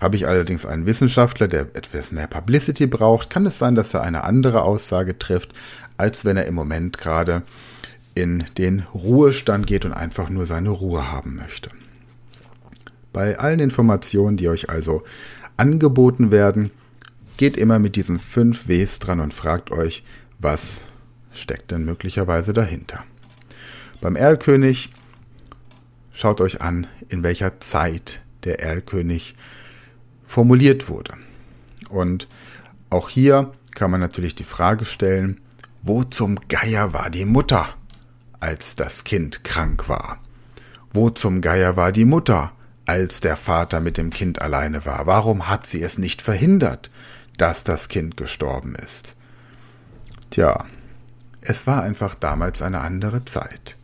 Habe 0.00 0.16
ich 0.16 0.26
allerdings 0.26 0.64
einen 0.64 0.86
Wissenschaftler, 0.86 1.48
der 1.48 1.62
etwas 1.74 2.10
mehr 2.10 2.26
Publicity 2.26 2.86
braucht, 2.86 3.28
kann 3.28 3.44
es 3.44 3.58
sein, 3.58 3.74
dass 3.74 3.92
er 3.92 4.02
eine 4.02 4.24
andere 4.24 4.62
Aussage 4.62 5.18
trifft, 5.18 5.52
als 5.98 6.24
wenn 6.24 6.38
er 6.38 6.46
im 6.46 6.54
Moment 6.54 6.96
gerade 6.98 7.42
in 8.14 8.44
den 8.56 8.86
Ruhestand 8.94 9.66
geht 9.66 9.84
und 9.84 9.92
einfach 9.92 10.30
nur 10.30 10.46
seine 10.46 10.70
Ruhe 10.70 11.10
haben 11.10 11.36
möchte. 11.36 11.70
Bei 13.12 13.38
allen 13.38 13.60
Informationen, 13.60 14.38
die 14.38 14.48
euch 14.48 14.70
also 14.70 15.02
angeboten 15.58 16.30
werden, 16.30 16.70
geht 17.36 17.56
immer 17.56 17.78
mit 17.78 17.96
diesen 17.96 18.18
fünf 18.18 18.68
Ws 18.68 18.98
dran 18.98 19.20
und 19.20 19.34
fragt 19.34 19.70
euch, 19.70 20.04
was 20.38 20.84
steckt 21.32 21.70
denn 21.70 21.84
möglicherweise 21.84 22.52
dahinter. 22.52 23.04
Beim 24.00 24.16
Erlkönig 24.16 24.92
schaut 26.12 26.40
euch 26.40 26.60
an, 26.60 26.86
in 27.08 27.22
welcher 27.22 27.60
Zeit 27.60 28.20
der 28.44 28.60
Erlkönig 28.60 29.34
formuliert 30.22 30.88
wurde. 30.88 31.14
Und 31.88 32.28
auch 32.90 33.08
hier 33.08 33.52
kann 33.74 33.90
man 33.90 34.00
natürlich 34.00 34.34
die 34.34 34.44
Frage 34.44 34.84
stellen, 34.84 35.40
wo 35.82 36.04
zum 36.04 36.36
Geier 36.48 36.92
war 36.92 37.10
die 37.10 37.24
Mutter, 37.24 37.68
als 38.40 38.76
das 38.76 39.04
Kind 39.04 39.44
krank 39.44 39.88
war? 39.88 40.20
Wo 40.92 41.10
zum 41.10 41.40
Geier 41.40 41.76
war 41.76 41.92
die 41.92 42.04
Mutter, 42.04 42.52
als 42.86 43.20
der 43.20 43.36
Vater 43.36 43.80
mit 43.80 43.98
dem 43.98 44.10
Kind 44.10 44.40
alleine 44.40 44.86
war? 44.86 45.06
Warum 45.06 45.48
hat 45.48 45.66
sie 45.66 45.82
es 45.82 45.98
nicht 45.98 46.22
verhindert, 46.22 46.90
dass 47.36 47.64
das 47.64 47.88
Kind 47.88 48.16
gestorben 48.16 48.74
ist? 48.74 49.16
Tja, 50.30 50.64
es 51.40 51.66
war 51.66 51.82
einfach 51.82 52.14
damals 52.14 52.62
eine 52.62 52.80
andere 52.80 53.22
Zeit. 53.24 53.76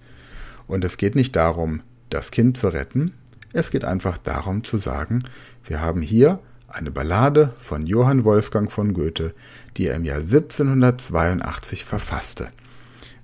Und 0.67 0.85
es 0.85 0.97
geht 0.97 1.15
nicht 1.15 1.37
darum, 1.37 1.83
das 2.11 2.31
Kind 2.31 2.57
zu 2.57 2.69
retten, 2.69 3.15
es 3.53 3.71
geht 3.71 3.85
einfach 3.85 4.17
darum 4.19 4.65
zu 4.65 4.79
sagen, 4.79 5.25
wir 5.63 5.81
haben 5.81 6.01
hier 6.01 6.41
eine 6.69 6.91
Ballade 6.91 7.53
von 7.59 7.87
Johann 7.87 8.25
Wolfgang 8.25 8.73
von 8.73 8.95
Goethe, 8.95 9.35
die 9.77 9.89
er 9.89 9.97
im 9.97 10.05
Jahr 10.05 10.21
1782 10.21 11.85
verfasste. 11.85 12.49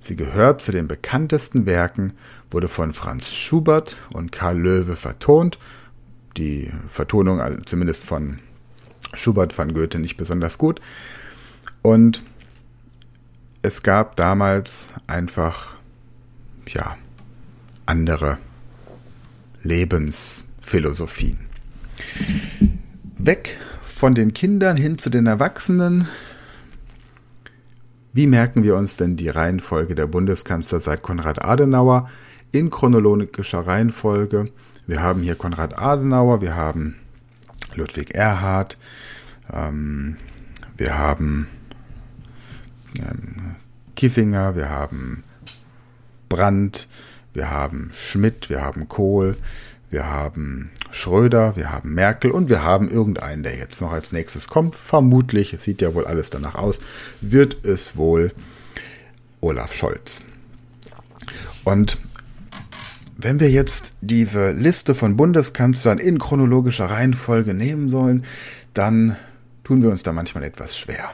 Sie 0.01 0.17
gehört 0.17 0.61
zu 0.61 0.71
den 0.71 0.87
bekanntesten 0.87 1.67
Werken, 1.67 2.13
wurde 2.51 2.69
von 2.69 2.93
Franz 2.93 3.35
Schubert 3.35 3.97
und 4.13 4.33
Karl 4.33 4.59
Löwe 4.59 4.97
vertont. 4.97 5.59
Die 6.37 6.71
Vertonung 6.87 7.41
zumindest 7.65 8.05
von 8.05 8.37
Schubert 9.15 9.53
fand 9.53 9.75
Goethe 9.75 9.99
nicht 9.99 10.17
besonders 10.17 10.59
gut. 10.59 10.81
Und 11.83 12.23
es 13.63 13.83
gab 13.83 14.17
damals 14.17 14.89
einfach, 15.07 15.75
ja, 16.69 16.97
andere 17.87 18.39
Lebensphilosophien. 19.63 21.39
Weg 23.19 23.57
von 23.83 24.15
den 24.15 24.33
Kindern 24.33 24.77
hin 24.77 24.99
zu 24.99 25.11
den 25.11 25.27
Erwachsenen. 25.27 26.09
Wie 28.13 28.27
merken 28.27 28.63
wir 28.63 28.77
uns 28.77 28.97
denn 28.97 29.17
die 29.17 29.29
Reihenfolge 29.29 29.95
der 29.95 30.07
Bundeskanzler 30.07 30.81
seit 30.81 31.03
Konrad 31.03 31.45
Adenauer 31.45 32.09
in 32.53 32.71
chronologischer 32.71 33.67
Reihenfolge? 33.67 34.51
Wir 34.87 35.03
haben 35.03 35.23
hier 35.23 35.35
Konrad 35.35 35.79
Adenauer, 35.79 36.41
wir 36.41 36.55
haben 36.55 36.97
Ludwig 37.75 38.15
Erhard, 38.15 38.77
ähm, 39.53 40.17
wir 40.77 40.97
haben 40.97 41.49
ähm, 42.97 43.57
Kissinger, 43.97 44.57
wir 44.57 44.71
haben 44.71 45.25
Brandt, 46.29 46.89
wir 47.35 47.51
haben 47.51 47.93
Schmidt, 47.99 48.51
wir 48.51 48.63
haben 48.63 48.89
Kohl, 48.89 49.37
wir 49.91 50.07
haben 50.07 50.71
Schröder, 50.91 51.57
wir 51.57 51.73
haben 51.73 51.95
Merkel 51.95 52.31
und 52.31 52.49
wir 52.49 52.63
haben 52.63 52.91
irgendeinen, 52.91 53.43
der 53.43 53.57
jetzt 53.57 53.81
noch 53.81 53.93
als 53.93 54.13
nächstes 54.13 54.49
kommt. 54.49 54.75
Vermutlich, 54.75 55.53
es 55.53 55.65
sieht 55.65 55.81
ja 55.83 55.95
wohl 55.95 56.07
alles 56.07 56.31
danach 56.31 56.55
aus, 56.55 56.81
wird 57.21 57.65
es 57.65 57.97
wohl 57.97 58.33
Olaf 59.41 59.75
Scholz. 59.75 60.23
Und 61.65 61.99
wenn 63.21 63.41
wir 63.41 63.51
jetzt 63.51 63.93
diese 64.01 64.53
Liste 64.53 64.95
von 64.95 65.17
Bundeskanzlern 65.17 65.99
in 65.99 66.21
chronologischer 66.21 66.87
Reihenfolge 66.87 67.53
nehmen 67.53 67.91
sollen, 67.91 68.25
dann 68.75 69.17
tun 69.65 69.83
wir 69.83 69.91
uns 69.91 70.05
da 70.05 70.13
manchmal 70.13 70.45
etwas 70.45 70.79
schwer. 70.79 71.11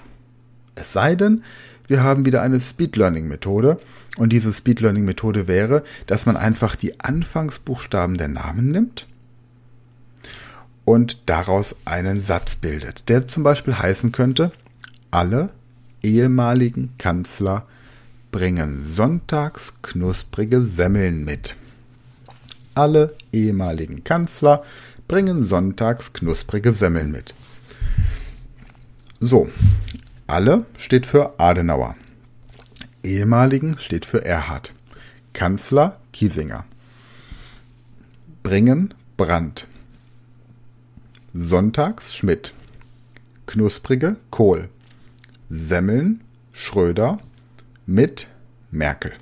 Es 0.75 0.93
sei 0.93 1.15
denn, 1.15 1.43
wir 1.87 2.03
haben 2.03 2.27
wieder 2.27 2.43
eine 2.43 2.61
Speed 2.61 2.97
Learning 2.97 3.27
Methode. 3.27 3.81
Und 4.19 4.33
diese 4.33 4.53
Speed 4.53 4.81
Learning 4.81 5.07
Methode 5.07 5.49
wäre, 5.49 5.83
dass 6.07 6.27
man 6.27 6.37
einfach 6.37 6.77
die 6.77 7.01
Anfangsbuchstaben 7.01 8.19
der 8.19 8.29
Namen 8.29 8.71
nimmt 8.71 9.09
und 10.85 11.31
daraus 11.31 11.75
einen 11.87 12.21
Satz 12.21 12.57
bildet, 12.57 13.09
der 13.09 13.27
zum 13.27 13.43
Beispiel 13.43 13.79
heißen 13.79 14.13
könnte, 14.13 14.53
alle 15.11 15.51
ehemaligen 16.03 16.93
Kanzler 16.99 17.67
bringen 18.31 18.85
sonntags 18.85 19.73
knusprige 19.81 20.61
Semmeln 20.61 21.25
mit. 21.25 21.57
Alle 22.75 23.15
ehemaligen 23.33 24.03
Kanzler 24.03 24.65
bringen 25.07 25.45
sonntags 25.45 26.13
knusprige 26.13 26.73
Semmeln 26.73 27.13
mit. 27.13 27.35
So, 29.21 29.49
alle 30.27 30.67
steht 30.77 31.07
für 31.07 31.39
Adenauer. 31.39 31.95
Ehemaligen 33.03 33.79
steht 33.79 34.07
für 34.07 34.25
Erhard. 34.25 34.73
Kanzler 35.35 36.01
Kiesinger. 36.13 36.65
Bringen 38.43 38.95
Brandt. 39.17 39.69
Sonntags 41.33 42.15
Schmidt. 42.15 42.55
Knusprige 43.47 44.17
Kohl. 44.31 44.69
Semmeln 45.49 46.23
Schröder. 46.53 47.19
Mit 47.87 48.29
Merkel. 48.71 49.13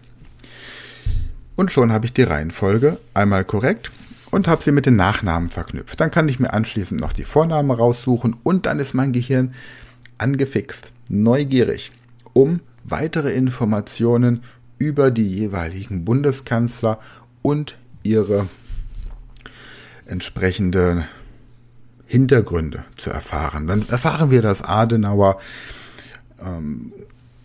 Und 1.57 1.71
schon 1.71 1.93
habe 1.93 2.07
ich 2.07 2.13
die 2.13 2.23
Reihenfolge 2.23 2.99
einmal 3.15 3.45
korrekt 3.45 3.93
und 4.31 4.49
habe 4.49 4.63
sie 4.63 4.73
mit 4.73 4.87
den 4.87 4.97
Nachnamen 4.97 5.51
verknüpft. 5.51 6.01
Dann 6.01 6.11
kann 6.11 6.29
ich 6.29 6.41
mir 6.41 6.53
anschließend 6.53 7.01
noch 7.01 7.13
die 7.13 7.25
Vornamen 7.25 7.71
raussuchen 7.71 8.37
und 8.43 8.67
dann 8.67 8.79
ist 8.79 8.95
mein 8.95 9.13
Gehirn 9.13 9.55
angefixt, 10.19 10.93
neugierig, 11.09 11.93
um 12.33 12.61
weitere 12.85 13.33
Informationen 13.33 14.43
über 14.79 15.11
die 15.11 15.27
jeweiligen 15.27 16.05
Bundeskanzler 16.05 16.99
und 17.43 17.77
ihre 18.03 18.49
entsprechenden 20.07 21.05
Hintergründe 22.07 22.85
zu 22.97 23.11
erfahren. 23.11 23.67
Dann 23.67 23.89
erfahren 23.89 24.31
wir, 24.31 24.43
dass 24.43 24.63
Adenauer 24.63 25.39
ähm, 26.41 26.93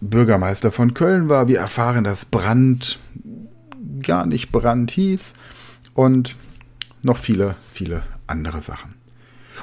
Bürgermeister 0.02 0.72
von 0.72 0.94
Köln 0.94 1.30
war. 1.30 1.48
Wir 1.48 1.60
erfahren, 1.60 2.04
dass 2.04 2.26
Brandt 2.26 3.00
gar 4.02 4.26
nicht 4.26 4.52
Brandt 4.52 4.92
hieß. 4.92 5.34
Und 5.94 6.36
noch 7.04 7.18
viele, 7.18 7.56
viele 7.72 8.04
andere 8.28 8.62
Sachen. 8.62 8.96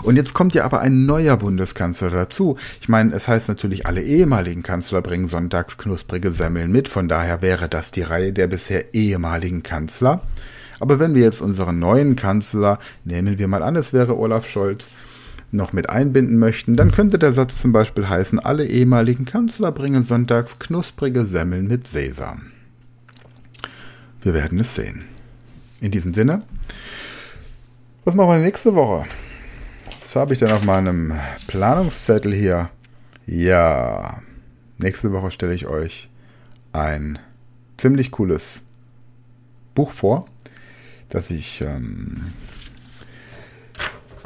Und 0.03 0.17
jetzt 0.17 0.35
kommt 0.35 0.55
ja 0.55 0.65
aber 0.65 0.81
ein 0.81 1.07
neuer 1.07 1.37
Bundeskanzler 1.37 2.11
dazu. 2.11 2.57
Ich 2.81 2.89
meine, 2.89 3.15
es 3.15 3.29
heißt 3.29 3.49
natürlich, 3.49 3.87
alle 3.87 4.03
ehemaligen 4.03 4.63
Kanzler 4.63 5.03
bringen 5.03 5.29
sonntags 5.29 5.79
knusprige 5.79 6.33
Semmeln 6.33 6.73
mit. 6.73 6.89
Von 6.89 7.09
daher 7.09 7.43
wäre 7.43 7.69
das 7.69 7.93
die 7.93 8.03
Reihe 8.03 8.33
der 8.33 8.49
bisher 8.49 8.95
ehemaligen 8.95 9.63
Kanzler. 9.63 10.23
Aber 10.81 10.99
wenn 10.99 11.15
wir 11.15 11.23
jetzt 11.23 11.41
unseren 11.41 11.79
neuen 11.79 12.17
Kanzler, 12.17 12.79
nehmen 13.05 13.39
wir 13.39 13.47
mal 13.47 13.63
an, 13.63 13.77
es 13.77 13.93
wäre 13.93 14.19
Olaf 14.19 14.49
Scholz, 14.49 14.89
noch 15.53 15.73
mit 15.73 15.89
einbinden 15.89 16.39
möchten, 16.39 16.77
dann 16.77 16.91
könnte 16.91 17.19
der 17.19 17.33
Satz 17.33 17.61
zum 17.61 17.71
Beispiel 17.73 18.09
heißen, 18.09 18.41
alle 18.41 18.67
ehemaligen 18.67 19.25
Kanzler 19.25 19.71
bringen 19.71 20.03
sonntags 20.03 20.59
knusprige 20.59 21.25
Semmeln 21.25 21.69
mit 21.69 21.87
Sesam. 21.87 22.54
Wir 24.25 24.33
werden 24.33 24.59
es 24.59 24.75
sehen. 24.75 25.05
In 25.83 25.91
diesem 25.91 26.15
Sinne, 26.15 26.43
was 28.07 28.15
machen 28.15 28.31
wir 28.31 28.39
nächste 28.39 28.75
Woche? 28.75 29.05
Was 30.01 30.17
habe 30.17 30.33
ich 30.33 30.39
denn 30.39 30.51
auf 30.51 30.65
meinem 30.65 31.13
Planungszettel 31.47 32.33
hier? 32.33 32.71
Ja, 33.27 34.23
nächste 34.79 35.13
Woche 35.13 35.31
stelle 35.31 35.53
ich 35.53 35.67
euch 35.67 36.09
ein 36.73 37.19
ziemlich 37.77 38.13
cooles 38.13 38.63
Buch 39.75 39.91
vor, 39.91 40.25
das 41.11 41.29
ich 41.29 41.61
ähm, 41.61 42.33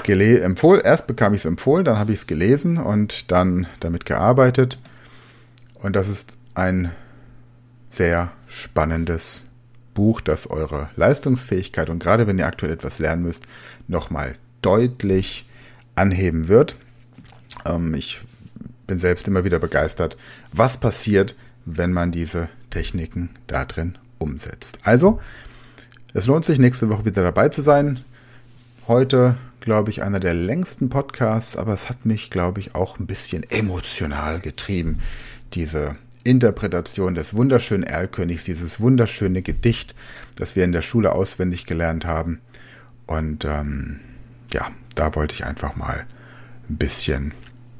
empfohlen. 0.06 0.80
Erst 0.80 1.08
bekam 1.08 1.34
ich 1.34 1.40
es 1.40 1.44
empfohlen, 1.44 1.84
dann 1.84 1.98
habe 1.98 2.12
ich 2.12 2.20
es 2.20 2.26
gelesen 2.28 2.78
und 2.78 3.32
dann 3.32 3.66
damit 3.80 4.06
gearbeitet. 4.06 4.78
Und 5.82 5.96
das 5.96 6.08
ist 6.08 6.38
ein 6.54 6.92
sehr 7.90 8.30
spannendes 8.46 9.42
Buch, 9.98 10.20
das 10.20 10.48
eure 10.48 10.90
Leistungsfähigkeit 10.94 11.90
und 11.90 11.98
gerade 11.98 12.28
wenn 12.28 12.38
ihr 12.38 12.46
aktuell 12.46 12.70
etwas 12.70 13.00
lernen 13.00 13.24
müsst, 13.24 13.42
nochmal 13.88 14.36
deutlich 14.62 15.44
anheben 15.96 16.46
wird. 16.46 16.76
Ähm, 17.66 17.92
ich 17.94 18.20
bin 18.86 18.98
selbst 18.98 19.26
immer 19.26 19.44
wieder 19.44 19.58
begeistert, 19.58 20.16
was 20.52 20.76
passiert, 20.76 21.34
wenn 21.64 21.92
man 21.92 22.12
diese 22.12 22.48
Techniken 22.70 23.30
da 23.48 23.64
drin 23.64 23.98
umsetzt. 24.18 24.78
Also, 24.84 25.18
es 26.14 26.26
lohnt 26.26 26.44
sich, 26.44 26.60
nächste 26.60 26.88
Woche 26.90 27.04
wieder 27.04 27.24
dabei 27.24 27.48
zu 27.48 27.62
sein. 27.62 28.04
Heute, 28.86 29.36
glaube 29.58 29.90
ich, 29.90 30.04
einer 30.04 30.20
der 30.20 30.34
längsten 30.34 30.90
Podcasts, 30.90 31.56
aber 31.56 31.72
es 31.72 31.88
hat 31.88 32.06
mich, 32.06 32.30
glaube 32.30 32.60
ich, 32.60 32.76
auch 32.76 33.00
ein 33.00 33.08
bisschen 33.08 33.42
emotional 33.50 34.38
getrieben, 34.38 35.00
diese 35.54 35.96
Interpretation 36.28 37.14
des 37.14 37.34
wunderschönen 37.34 37.84
Erlkönigs, 37.84 38.44
dieses 38.44 38.80
wunderschöne 38.80 39.42
Gedicht, 39.42 39.94
das 40.36 40.56
wir 40.56 40.64
in 40.64 40.72
der 40.72 40.82
Schule 40.82 41.12
auswendig 41.12 41.64
gelernt 41.64 42.04
haben. 42.04 42.40
Und 43.06 43.44
ähm, 43.46 44.00
ja, 44.52 44.70
da 44.94 45.14
wollte 45.14 45.34
ich 45.34 45.46
einfach 45.46 45.76
mal 45.76 46.06
ein 46.68 46.76
bisschen 46.76 47.32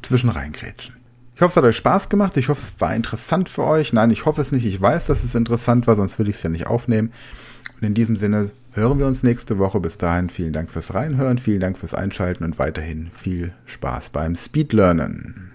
zwischen 0.02 0.30
reingrätschen. 0.30 0.96
Ich 1.34 1.42
hoffe, 1.42 1.50
es 1.52 1.56
hat 1.56 1.64
euch 1.64 1.76
Spaß 1.76 2.08
gemacht. 2.08 2.36
Ich 2.36 2.48
hoffe, 2.48 2.62
es 2.62 2.80
war 2.80 2.94
interessant 2.94 3.48
für 3.48 3.64
euch. 3.64 3.92
Nein, 3.92 4.10
ich 4.10 4.24
hoffe 4.24 4.40
es 4.40 4.50
nicht. 4.50 4.64
Ich 4.64 4.80
weiß, 4.80 5.06
dass 5.06 5.22
es 5.22 5.34
interessant 5.34 5.86
war, 5.86 5.96
sonst 5.96 6.18
würde 6.18 6.30
ich 6.30 6.36
es 6.38 6.42
ja 6.42 6.48
nicht 6.48 6.66
aufnehmen. 6.66 7.12
Und 7.76 7.86
in 7.86 7.94
diesem 7.94 8.16
Sinne 8.16 8.50
hören 8.72 8.98
wir 8.98 9.06
uns 9.06 9.22
nächste 9.22 9.58
Woche. 9.58 9.78
Bis 9.78 9.98
dahin 9.98 10.30
vielen 10.30 10.52
Dank 10.52 10.70
fürs 10.70 10.94
Reinhören, 10.94 11.38
vielen 11.38 11.60
Dank 11.60 11.78
fürs 11.78 11.94
Einschalten 11.94 12.44
und 12.44 12.58
weiterhin 12.58 13.10
viel 13.10 13.52
Spaß 13.66 14.10
beim 14.10 14.34
Speedlernen. 14.34 15.47